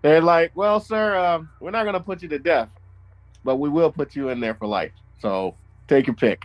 [0.00, 2.68] They're like, well, sir, um, we're not gonna put you to death,
[3.44, 4.90] but we will put you in there for life.
[5.20, 5.54] So
[5.86, 6.44] take your pick.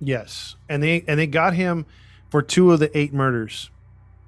[0.00, 1.86] yes and they and they got him
[2.30, 3.70] for two of the eight murders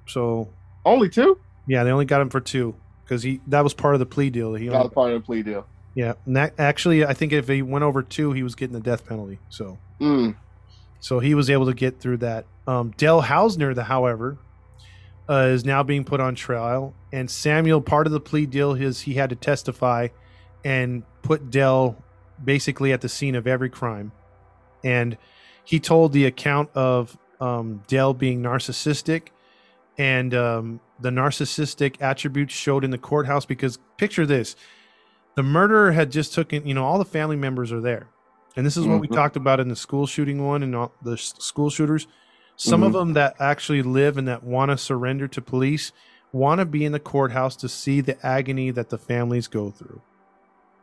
[0.07, 0.49] so
[0.83, 1.37] Only two?
[1.71, 4.29] Yeah they only got him for two because he that was part of the plea
[4.29, 5.65] deal he only, part of the plea deal.
[5.95, 8.81] yeah and that, actually i think if he went over two he was getting the
[8.81, 10.35] death penalty so Mm.
[10.99, 12.45] So he was able to get through that.
[12.67, 14.37] Um, Dell Hausner, the however,
[15.29, 17.81] uh, is now being put on trial, and Samuel.
[17.81, 20.09] Part of the plea deal is he had to testify
[20.65, 22.03] and put Dell
[22.43, 24.11] basically at the scene of every crime,
[24.83, 25.17] and
[25.63, 29.29] he told the account of um, Dell being narcissistic,
[29.97, 33.45] and um, the narcissistic attributes showed in the courthouse.
[33.45, 34.55] Because picture this:
[35.35, 36.65] the murderer had just taken.
[36.67, 38.09] You know, all the family members are there.
[38.55, 39.15] And this is what we Mhm.
[39.15, 42.07] talked about in the school shooting one and all the school shooters.
[42.57, 45.93] Some of them that actually live and that want to surrender to police
[46.33, 50.01] want to be in the courthouse to see the agony that the families go through.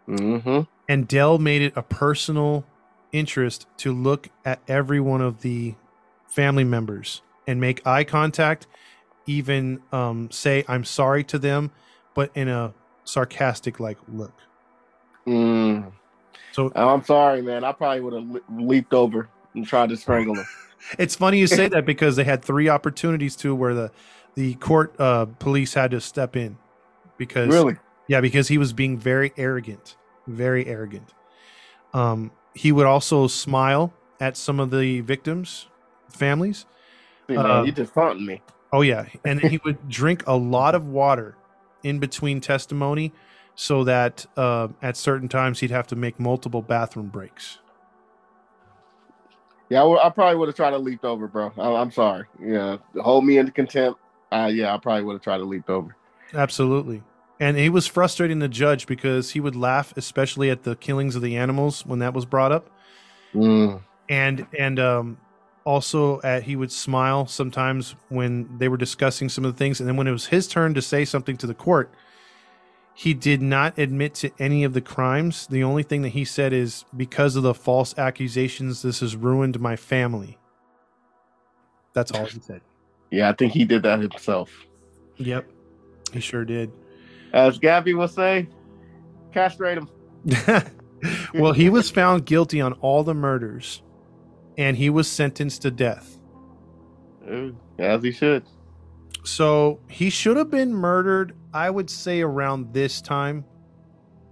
[0.08, 0.60] Mm-hmm.
[0.88, 2.64] And Dell made it a personal
[3.12, 5.74] interest to look at every one of the
[6.26, 8.66] family members and make eye contact,
[9.28, 11.70] even um, say, I'm sorry to them,
[12.14, 12.74] but in a
[13.04, 14.32] sarcastic like look.
[15.26, 15.92] Mm.
[16.52, 17.62] So Oh, I'm sorry, man.
[17.62, 20.46] I probably would have le- leaped over and tried to strangle him.
[20.96, 23.90] It's funny you say that because they had three opportunities too where the
[24.36, 26.56] the court uh, police had to step in
[27.18, 27.76] because Really?
[28.06, 29.96] yeah because he was being very arrogant,
[30.28, 31.12] very arrogant.
[31.92, 35.66] Um, he would also smile at some of the victims'
[36.10, 36.64] families.
[37.26, 38.40] See, man, Uh, you just taunting me.
[38.72, 41.36] Oh yeah, and then he would drink a lot of water
[41.82, 43.12] in between testimony,
[43.54, 47.58] so that uh, at certain times he'd have to make multiple bathroom breaks.
[49.70, 51.52] Yeah, I, probably would have tried to leap over, bro.
[51.58, 52.26] I, I'm sorry.
[52.42, 54.00] Yeah, hold me into contempt.
[54.32, 55.94] Uh, yeah, I probably would have tried to leap over.
[56.34, 57.02] Absolutely.
[57.40, 61.22] And he was frustrating the judge because he would laugh, especially at the killings of
[61.22, 62.70] the animals when that was brought up.
[63.34, 63.82] Mm.
[64.08, 65.18] And and um,
[65.68, 69.80] also at he would smile sometimes when they were discussing some of the things.
[69.80, 71.92] And then when it was his turn to say something to the court
[72.98, 75.46] he did not admit to any of the crimes.
[75.46, 79.60] The only thing that he said is because of the false accusations this has ruined
[79.60, 80.36] my family.
[81.92, 82.60] That's all he said.
[83.10, 84.50] Yeah, I think he did that himself.
[85.16, 85.48] yep
[86.12, 86.70] he sure did.
[87.32, 88.48] As Gabby will say,
[89.32, 89.88] castrate him.
[91.34, 93.80] well he was found guilty on all the murders
[94.58, 96.18] and he was sentenced to death
[97.78, 98.42] As he should.
[99.24, 103.44] So he should have been murdered, I would say around this time.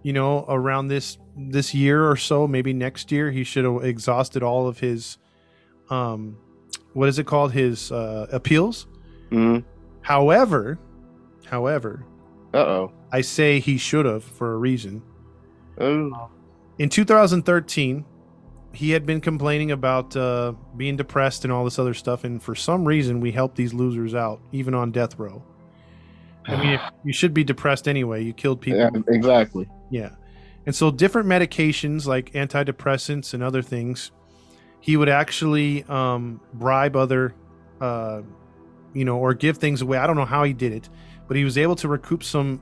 [0.02, 4.42] You know, around this this year or so, maybe next year, he should have exhausted
[4.42, 5.18] all of his
[5.90, 6.38] um
[6.92, 7.52] what is it called?
[7.52, 8.86] His uh appeals.
[9.30, 9.66] Mm-hmm.
[10.00, 10.78] However,
[11.44, 12.04] however,
[12.54, 12.92] Uh oh.
[13.12, 15.02] I say he should have for a reason.
[15.82, 16.14] Ooh.
[16.78, 18.04] In 2013,
[18.76, 22.54] he had been complaining about uh, being depressed and all this other stuff, and for
[22.54, 25.42] some reason, we helped these losers out, even on death row.
[26.46, 28.22] I mean, if, you should be depressed anyway.
[28.22, 28.78] You killed people.
[28.80, 29.68] Yeah, exactly.
[29.90, 30.10] Yeah.
[30.64, 34.12] And so different medications like antidepressants and other things,
[34.80, 37.34] he would actually um, bribe other,
[37.80, 38.22] uh,
[38.92, 39.98] you know, or give things away.
[39.98, 40.88] I don't know how he did it,
[41.26, 42.60] but he was able to recoup some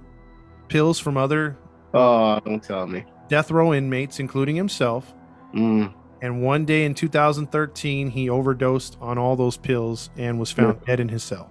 [0.68, 1.58] pills from other
[1.92, 3.04] Oh, don't tell me.
[3.28, 5.12] death row inmates, including himself.
[5.54, 5.92] Mm.
[6.24, 10.98] And one day in 2013, he overdosed on all those pills and was found dead
[10.98, 11.50] in his cell.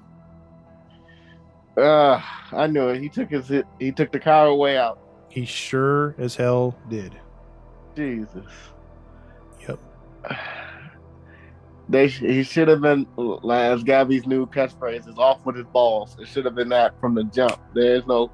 [1.77, 2.19] Uh,
[2.51, 2.99] I knew it.
[2.99, 3.67] He took his hit.
[3.77, 4.97] He took the coward way out.
[5.29, 7.13] He sure as hell did.
[7.95, 8.47] Jesus.
[9.67, 9.79] Yep.
[11.89, 16.15] They he should have been like, as Gabby's new catchphrase is off with his balls.
[16.17, 17.59] It should have been that from the jump.
[17.75, 18.31] There's no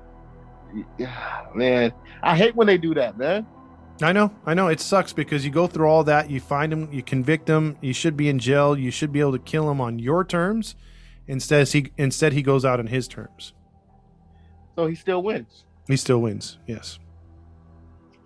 [1.56, 1.92] man.
[2.22, 3.48] I hate when they do that, man.
[4.02, 4.68] I know, I know.
[4.68, 7.94] It sucks because you go through all that, you find him, you convict him, you
[7.94, 10.76] should be in jail, you should be able to kill him on your terms.
[11.28, 13.54] Instead, he instead he goes out on his terms.
[14.76, 15.66] So he still wins.
[15.88, 16.58] He still wins.
[16.66, 17.00] Yes.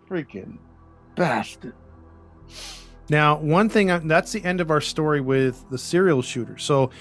[0.08, 0.60] Freaking
[1.16, 1.74] bastard.
[3.10, 6.58] Now, one thing uh, that's the end of our story with the serial shooter.
[6.58, 6.92] So,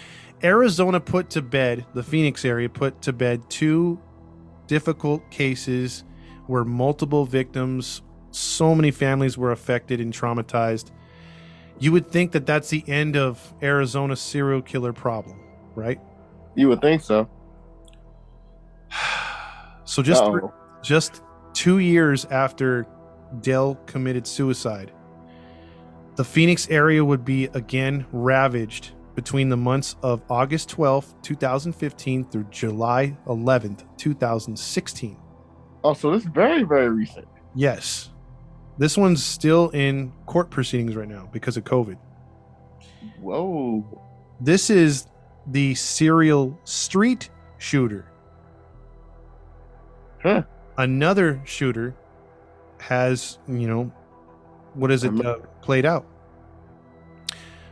[0.42, 4.00] Arizona put to bed, the Phoenix area put to bed two
[4.66, 6.04] difficult cases
[6.46, 8.02] where multiple victims,
[8.32, 10.90] so many families were affected and traumatized.
[11.78, 15.40] You would think that that's the end of Arizona's serial killer problem,
[15.74, 16.00] right?
[16.54, 17.28] You would think so.
[19.84, 20.22] So just
[20.82, 21.22] just
[21.54, 22.86] 2 years after
[23.40, 24.92] Dell committed suicide,
[26.16, 32.44] the Phoenix area would be again ravaged between the months of August 12th, 2015 through
[32.50, 35.16] July 11th, 2016.
[35.84, 37.26] Oh, so this is very, very recent.
[37.54, 38.10] Yes.
[38.78, 41.98] This one's still in court proceedings right now because of COVID.
[43.20, 44.02] Whoa.
[44.40, 45.06] This is
[45.46, 48.06] the serial street shooter.
[50.22, 50.44] Huh.
[50.78, 51.94] Another shooter
[52.78, 53.92] has, you know,
[54.74, 56.06] what is it uh, played out.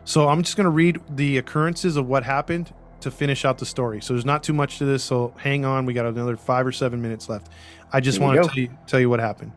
[0.04, 3.66] So I'm just going to read the occurrences of what happened to finish out the
[3.66, 4.02] story.
[4.02, 5.02] So there's not too much to this.
[5.02, 5.86] So hang on.
[5.86, 7.48] We got another five or seven minutes left.
[7.92, 9.52] I just want to tell you, tell you what happened.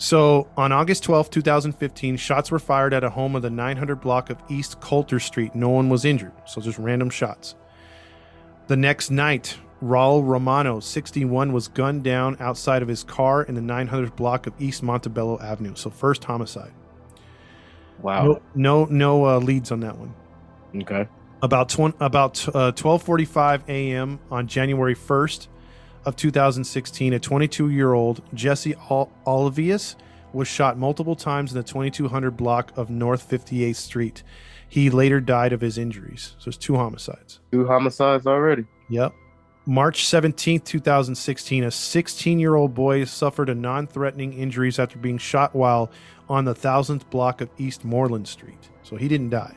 [0.00, 4.30] So on August 12th, 2015, shots were fired at a home of the 900 block
[4.30, 5.54] of East Coulter Street.
[5.54, 6.32] No one was injured.
[6.46, 7.54] So just random shots.
[8.68, 13.60] The next night, Raul Romano, 61, was gunned down outside of his car in the
[13.60, 15.74] 900 block of East Montebello Avenue.
[15.74, 16.72] So first homicide.
[18.00, 18.24] Wow.
[18.24, 20.14] No, no, no uh, leads on that one.
[20.76, 21.06] Okay.
[21.42, 24.18] About tw- about uh, 12:45 a.m.
[24.30, 25.48] on January 1st
[26.04, 29.96] of 2016, a 22-year-old Jesse Ol- Olivas
[30.32, 34.22] was shot multiple times in the 2200 block of North 58th Street.
[34.68, 36.36] He later died of his injuries.
[36.38, 37.40] So it's two homicides.
[37.50, 38.64] Two homicides already.
[38.88, 39.12] Yep.
[39.66, 45.18] March 17th, 2016, a 16 year old boy suffered a non threatening injuries after being
[45.18, 45.90] shot while
[46.28, 48.70] on the 1000th block of East Moreland Street.
[48.82, 49.56] So he didn't die.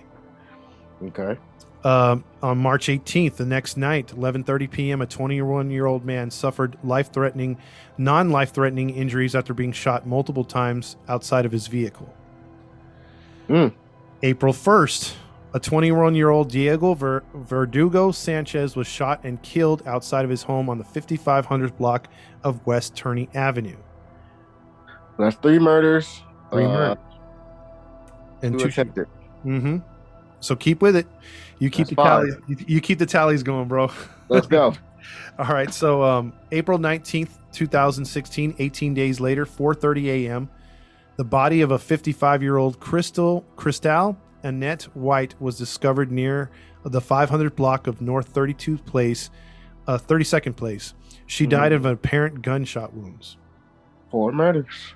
[1.03, 1.39] Okay.
[1.83, 7.57] Um, on March 18th, the next night, 11:30 p.m., a 21-year-old man suffered life-threatening,
[7.97, 12.13] non-life-threatening injuries after being shot multiple times outside of his vehicle.
[13.47, 13.67] Hmm.
[14.21, 15.13] April 1st,
[15.53, 20.77] a 21-year-old Diego Ver- Verdugo Sanchez was shot and killed outside of his home on
[20.77, 22.07] the 5500 block
[22.43, 23.75] of West Turney Avenue.
[25.19, 26.21] That's three murders.
[26.49, 27.03] Three uh, murders.
[28.41, 29.07] And Two two attempted.
[29.45, 29.77] Mm-hmm.
[30.39, 31.07] So keep with it.
[31.59, 32.35] You keep That's the tallies.
[32.47, 33.91] You, you keep the tallies going, bro.
[34.29, 34.73] Let's go.
[35.39, 35.73] All right.
[35.73, 40.49] So um, April 19th, 2016, 18 days later, 4:30 a.m.,
[41.17, 46.49] the body of a 55-year-old Crystal Cristal Annette White was discovered near
[46.83, 49.29] the 500 block of North 32th Place,
[49.87, 50.93] uh, 32nd Place.
[51.25, 53.37] She died of apparent gunshot wounds.
[54.11, 54.95] Four murders.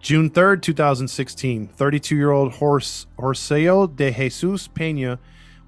[0.00, 5.18] June 3rd, 2016, 32 year old Horacio de Jesus Pena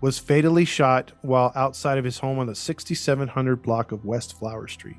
[0.00, 4.66] was fatally shot while outside of his home on the 6700 block of West Flower
[4.68, 4.96] Street.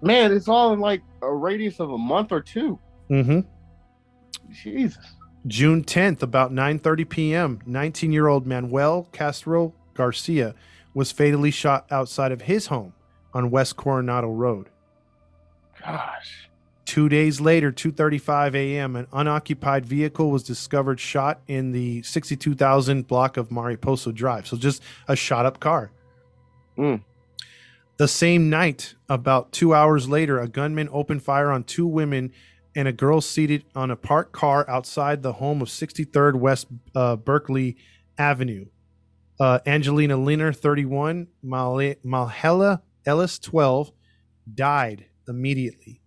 [0.00, 2.78] Man, it's all in like a radius of a month or two.
[3.10, 3.40] Mm-hmm.
[4.52, 5.04] Jesus.
[5.46, 10.54] June 10th, about 9:30 p.m., 19-year-old Manuel Castro Garcia
[10.94, 12.94] was fatally shot outside of his home
[13.34, 14.68] on West Coronado Road.
[15.80, 16.43] Gosh.
[16.84, 23.36] Two days later, 2:35 a.m., an unoccupied vehicle was discovered shot in the 62,000 block
[23.36, 24.46] of Mariposa Drive.
[24.46, 25.90] So just a shot-up car.
[26.76, 27.02] Mm.
[27.96, 32.32] The same night, about two hours later, a gunman opened fire on two women
[32.74, 37.16] and a girl seated on a parked car outside the home of 63rd West uh,
[37.16, 37.76] Berkeley
[38.18, 38.66] Avenue.
[39.38, 43.92] Uh, Angelina Liner, 31, Mal- Malhela Ellis, 12,
[44.52, 46.00] died immediately.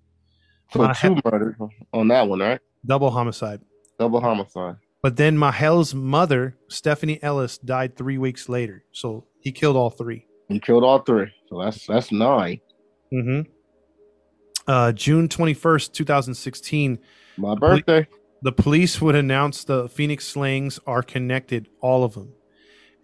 [0.72, 1.55] So My two murders
[1.93, 2.59] on that one, right?
[2.86, 3.61] Double homicide.
[3.99, 4.76] Double homicide.
[5.01, 8.84] But then Mahel's mother, Stephanie Ellis, died three weeks later.
[8.91, 10.26] So he killed all three.
[10.49, 11.32] He killed all three.
[11.49, 12.59] So that's that's nine.
[13.13, 13.49] Mm-hmm.
[14.68, 16.99] Uh, June 21st, 2016,
[17.38, 18.05] My birthday.
[18.41, 22.34] the police would announce the Phoenix slayings are connected, all of them.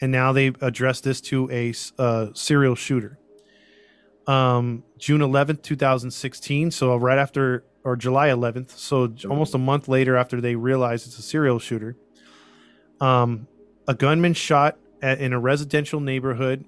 [0.01, 3.17] And now they address this to a uh, serial shooter.
[4.27, 6.71] Um, June 11th, 2016.
[6.71, 8.71] So right after, or July 11th.
[8.71, 11.97] So almost a month later after they realize it's a serial shooter.
[13.01, 13.47] Um,
[13.87, 16.65] a gunman shot at, in a residential neighborhood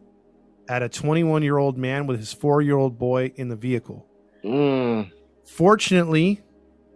[0.68, 4.06] at a 21 year old man with his four year old boy in the vehicle.
[4.43, 5.12] Mm.
[5.45, 6.41] Fortunately,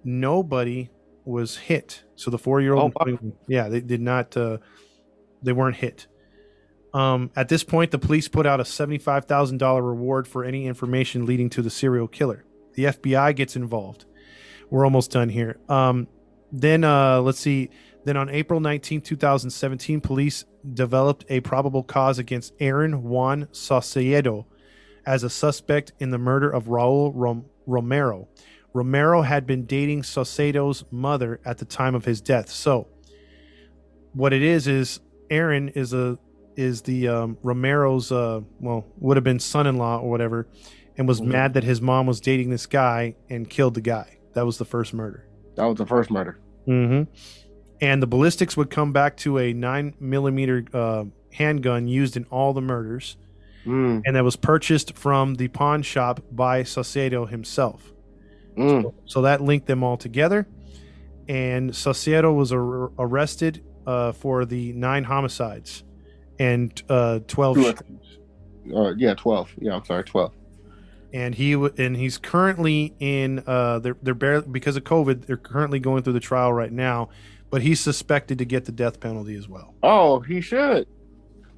[0.04, 0.90] nobody
[1.26, 2.04] was hit.
[2.16, 2.94] So the four year old,
[3.48, 4.58] yeah, they did not, uh,
[5.42, 6.08] they weren't hit.
[6.94, 10.66] Um, at this point, the police put out a seventy-five thousand dollar reward for any
[10.66, 12.46] information leading to the serial killer.
[12.74, 14.06] The FBI gets involved.
[14.70, 15.60] We're almost done here.
[15.68, 16.08] Um,
[16.52, 17.70] then uh, let's see.
[18.06, 24.46] Then on April 19, 2017, police developed a probable cause against Aaron Juan Saucedo
[25.06, 28.28] as a suspect in the murder of Raul Rom- Romero.
[28.74, 32.50] Romero had been dating Saucedo's mother at the time of his death.
[32.50, 32.88] So,
[34.14, 36.18] what it is is Aaron is a
[36.60, 40.48] is the um, Romero's uh, well would have been son-in-law or whatever,
[40.98, 41.28] and was Mhm.
[41.28, 44.18] mad that his mom was dating this guy and killed the guy.
[44.34, 45.26] That was the first murder.
[45.56, 46.38] That was the first murder.
[46.68, 47.04] Mm-hmm.
[47.82, 52.54] And the ballistics would come back to a nine millimeter uh, handgun used in all
[52.54, 53.18] the murders,
[53.66, 54.02] Mm.
[54.06, 57.92] and that was purchased from the pawn shop by Saucedo himself.
[58.58, 58.94] Mm.
[59.06, 60.48] So that linked them all together.
[61.28, 65.84] And Saucedo was ar- arrested uh, for the nine homicides
[66.40, 69.52] and uh, 12 Two- Uh, yeah, twelve.
[69.60, 70.34] Yeah, I'm sorry, twelve.
[71.12, 75.38] And he w- and he's currently in uh, they're they're barely because of COVID they're
[75.38, 77.10] currently going through the trial right now,
[77.50, 79.74] but he's suspected to get the death penalty as well.
[79.82, 80.88] Oh, he should.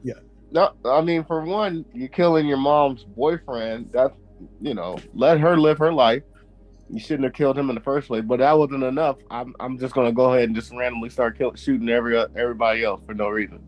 [0.04, 0.14] Yeah.
[0.52, 3.90] No, I mean, for one, you're killing your mom's boyfriend.
[3.92, 4.14] That's
[4.62, 6.24] you know, let her live her life.
[6.90, 8.24] You shouldn't have killed him in the first place.
[8.26, 9.18] But that wasn't enough.
[9.30, 13.02] I'm I'm just gonna go ahead and just randomly start kill, shooting every everybody else
[13.06, 13.62] for no reason.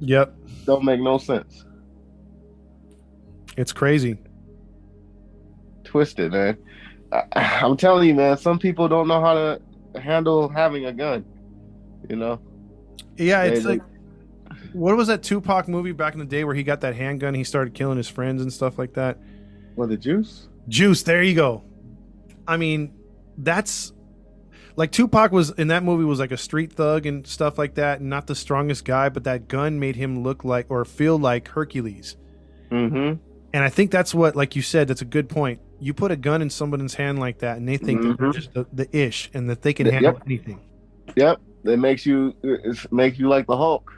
[0.00, 0.34] Yep,
[0.66, 1.64] Don't make no sense.
[3.56, 4.18] it's crazy.
[5.84, 6.58] Twisted, man.
[7.12, 7.22] I,
[7.62, 8.36] I'm telling you, man.
[8.36, 9.60] Some people don't know how to
[10.00, 11.24] handle having a gun.
[12.08, 12.40] You know.
[13.16, 13.82] Yeah, it's They- like
[14.72, 17.32] what was that Tupac movie back in the day where he got that handgun?
[17.34, 19.18] He started killing his friends and stuff like that.
[19.74, 20.48] What the juice?
[20.68, 21.62] Juice, there you go.
[22.46, 22.92] I mean,
[23.38, 23.92] that's
[24.76, 28.00] like Tupac was in that movie was like a street thug and stuff like that,
[28.00, 31.48] and not the strongest guy, but that gun made him look like or feel like
[31.48, 32.16] Hercules.
[32.70, 33.20] Mm-hmm.
[33.54, 35.60] And I think that's what, like you said, that's a good point.
[35.80, 38.52] You put a gun in someone's hand like that, and they think that they're just
[38.52, 39.94] the, the ish and that they can Yep.
[39.94, 40.60] handle anything.
[41.16, 41.40] Yep.
[41.64, 43.92] That makes you it makes you like the Hulk.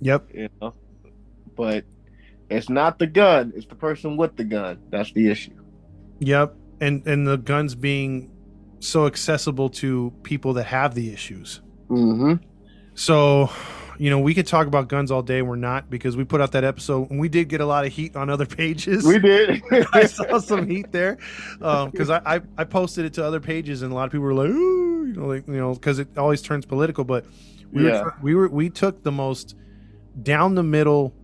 [0.00, 0.28] Yep.
[0.34, 0.74] you know.
[1.56, 1.84] But
[2.48, 4.78] it's not the gun; it's the person with the gun.
[4.90, 5.52] That's the issue.
[6.20, 6.54] Yep.
[6.80, 8.31] And and the guns being
[8.82, 11.60] so accessible to people that have the issues.
[11.88, 12.34] Mm-hmm.
[12.94, 13.50] So,
[13.98, 15.40] you know, we could talk about guns all day.
[15.42, 17.92] We're not because we put out that episode and we did get a lot of
[17.92, 19.04] heat on other pages.
[19.04, 19.62] We did.
[19.92, 21.16] I saw some heat there
[21.58, 24.34] because I, I I posted it to other pages and a lot of people were
[24.34, 27.04] like, Ooh, you know, like you know, because it always turns political.
[27.04, 27.24] But
[27.72, 28.02] we Yeah.
[28.02, 29.54] were we were we took the most
[30.22, 31.14] down the middle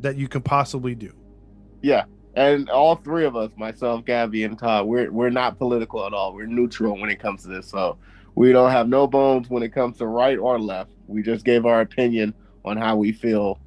[0.00, 1.12] that you can possibly do.
[1.82, 6.12] yeah, and all three of us, myself, Gabby, and Todd, we're we're not political at
[6.12, 6.34] all.
[6.34, 7.66] We're neutral when it comes to this.
[7.68, 7.98] So
[8.34, 10.92] we don't have no bones when it comes to right or left.
[11.06, 13.58] We just gave our opinion on how we feel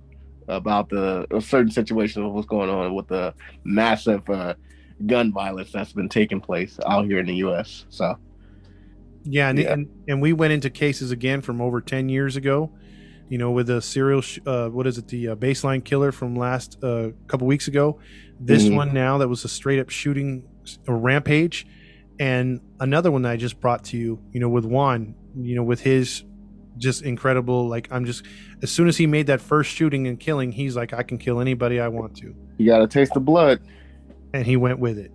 [0.47, 3.33] about the a certain situation of what's going on with the
[3.63, 4.53] massive uh,
[5.05, 7.85] gun violence that's been taking place out here in the U.S.
[7.89, 8.17] So
[9.23, 9.73] Yeah, and, Yeah.
[9.73, 12.71] and and we went into cases again from over ten years ago.
[13.29, 16.35] You know, with the serial, sh- uh, what is it, the uh, baseline killer from
[16.35, 17.99] last uh, couple weeks ago.
[18.39, 18.75] This Mhm.
[18.75, 20.43] one now that was a straight up shooting,
[20.87, 21.65] a rampage,
[22.19, 24.19] and another one that I just brought to you.
[24.31, 25.15] You know, with Juan.
[25.39, 26.23] You know, with his
[26.77, 27.67] just incredible.
[27.67, 28.23] Like I'm just
[28.61, 31.39] as soon as he made that first shooting and killing, he's like, I can kill
[31.39, 32.35] anybody I want to.
[32.57, 33.59] you got to taste the blood.
[34.33, 35.11] and he went with it.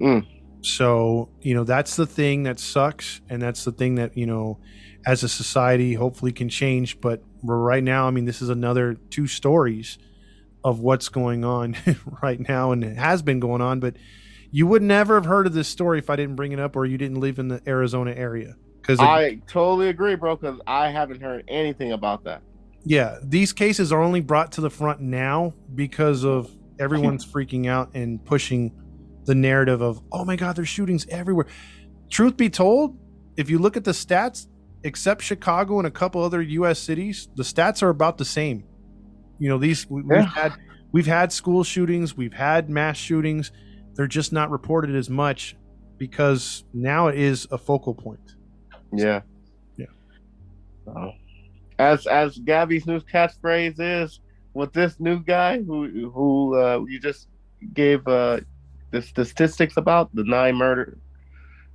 [0.00, 0.24] Mm.
[0.60, 3.20] So, you know, that's the thing that sucks.
[3.28, 4.58] And that's the thing that, you know,
[5.04, 7.00] as a society, hopefully can change.
[7.00, 9.98] But right now, I mean, this is another two stories
[10.64, 11.76] of what's going on
[12.22, 12.72] right now.
[12.72, 13.80] And it has been going on.
[13.80, 13.96] But
[14.50, 16.84] you would never have heard of this story if I didn't bring it up or
[16.86, 18.54] you didn't live in the Arizona area.
[18.80, 20.36] Because, I totally agree, bro.
[20.36, 22.42] Because I haven't heard anything about that.
[22.84, 27.90] yeah, these cases are only brought to the front now because of everyone's freaking out
[27.94, 28.72] and pushing
[29.24, 31.46] the narrative of, oh my God, there's shootings everywhere.
[32.10, 32.98] Truth be told,
[33.36, 34.48] if you look at the stats,
[34.84, 36.78] except Chicago and a couple other U.S.
[36.78, 38.64] cities, the stats are about the same.
[39.38, 40.20] You know, these we, Yeah.
[40.20, 40.52] we've had
[40.92, 43.52] we've had school shootings, we've had mass shootings.
[43.94, 45.56] They're just not reported as much
[45.98, 48.34] because now it is a focal point.
[48.94, 49.22] Yeah.
[49.76, 49.86] Yeah.
[50.84, 51.12] So,
[51.78, 54.20] as as Gabby's new catchphrase is,
[54.54, 57.28] with this new guy who who uh, you just
[57.74, 58.40] gave uh,
[58.90, 60.98] the statistics about the nine murder,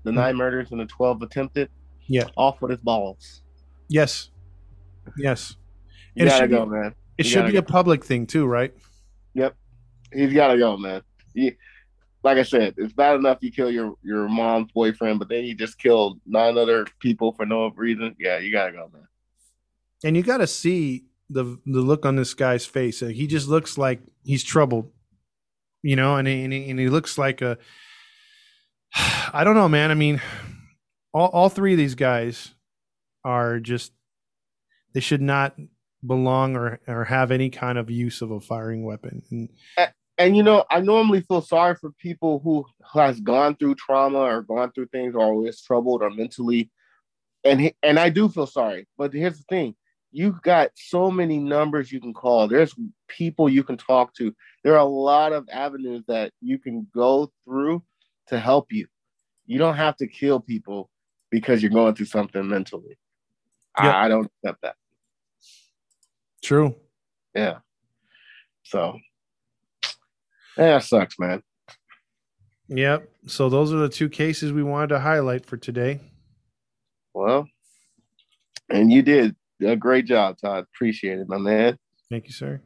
[0.04, 1.70] the nine murders and the twelve attempted.
[2.08, 2.26] Yeah.
[2.36, 3.42] Off with his balls.
[3.90, 4.30] Yes,
[5.18, 5.56] yes.
[6.16, 6.96] You It gotta should go, be- man.
[7.18, 8.74] It You should gotta be a public thing too, right?
[9.34, 9.56] Yep.
[10.14, 11.02] He's gotta go, man.
[11.34, 11.54] He,
[12.24, 15.56] like I said, it's bad enough you kill your your mom's boyfriend, but then you
[15.56, 18.16] just killed nine other people for no reason.
[18.20, 19.08] Yeah, you gotta go, man.
[20.04, 23.00] and you got to see the the look on this guy's face.
[23.02, 24.92] He just looks like he's troubled,
[25.84, 27.58] you know, and he, and he, and he looks like a.
[29.34, 29.92] I don't know, man.
[29.92, 30.22] I mean,
[31.14, 32.54] all all three of these guys
[33.24, 33.92] are just
[34.94, 35.56] they should not
[36.06, 39.22] belong or or have any kind of use of a firing weapon.
[39.30, 39.50] And
[40.18, 44.42] and you know, I normally feel sorry for people who has gone through trauma or
[44.42, 46.72] gone through things or is troubled or mentally,
[47.44, 48.88] and and I do feel sorry.
[48.98, 49.76] But here's the thing:
[50.12, 52.48] you've got so many numbers you can call.
[52.48, 52.74] There's
[53.08, 54.34] people you can talk to.
[54.64, 57.84] There are a lot of avenues that you can go through
[58.28, 58.88] to help you.
[59.46, 60.90] You don't have to kill people
[61.30, 62.98] because you're going through something mentally.
[63.82, 63.94] Yep.
[63.94, 64.76] I, I don't accept that.
[66.42, 66.76] true.
[67.36, 67.60] Yeah.
[68.64, 68.98] So,
[70.58, 71.44] yeah, sucks, man.
[72.70, 73.10] Yep.
[73.28, 76.02] So those are the two cases we wanted to highlight for today.
[77.14, 77.48] Well,
[78.70, 80.66] and you did a great job, Todd.
[80.74, 81.78] Appreciate it, my man.
[82.10, 82.62] Thank you, sir.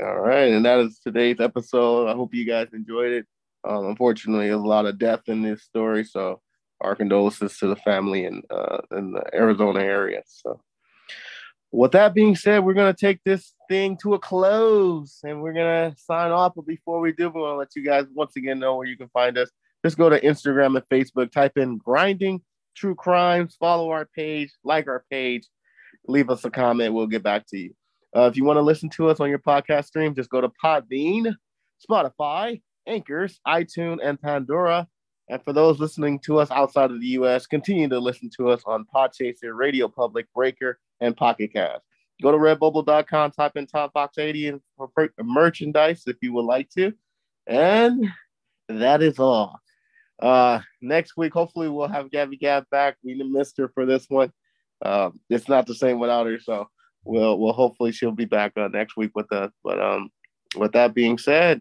[0.00, 2.08] All right, and that is today's episode.
[2.08, 3.26] I hope you guys enjoyed it.
[3.66, 6.40] Um, unfortunately, there's a lot of death in this story, so
[6.80, 10.22] our condolences to the family in uh, in the Arizona area.
[10.26, 10.60] So,
[11.72, 15.94] with that being said, we're gonna take this thing to a close, and we're gonna
[15.96, 16.52] sign off.
[16.56, 18.96] But before we do, we want to let you guys once again know where you
[18.96, 19.50] can find us.
[19.84, 22.42] Just go to Instagram and Facebook, type in "grinding
[22.74, 25.48] true crimes," follow our page, like our page,
[26.08, 26.94] leave us a comment.
[26.94, 27.74] We'll get back to you.
[28.16, 30.50] Uh, if you want to listen to us on your podcast stream, just go to
[30.62, 31.34] Podbean,
[31.88, 34.88] Spotify, Anchors, iTunes, and Pandora.
[35.28, 38.62] And for those listening to us outside of the U.S., continue to listen to us
[38.64, 41.82] on Podchaser, Radio Public, Breaker, and Pocket Cast.
[42.22, 44.90] Go to redbubble.com, type in Top Box 80 and for
[45.22, 46.92] merchandise if you would like to.
[47.46, 48.08] And
[48.68, 49.60] that is all.
[50.20, 52.96] Uh, next week, hopefully, we'll have Gabby Gab back.
[53.04, 54.32] We missed her for this one.
[54.84, 56.68] Um, it's not the same without her, so
[57.04, 59.52] we'll we'll hopefully she'll be back uh, next week with us.
[59.62, 60.10] But um,
[60.56, 61.60] with that being said,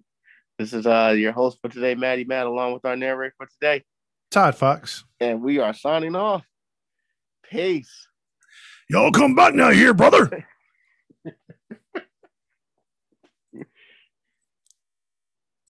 [0.57, 3.83] this is uh your host for today, Maddie Matt, along with our narrator for today,
[4.31, 5.03] Todd Fox.
[5.19, 6.43] and we are signing off.
[7.49, 8.07] Peace.
[8.89, 10.45] Y'all come back now here, brother.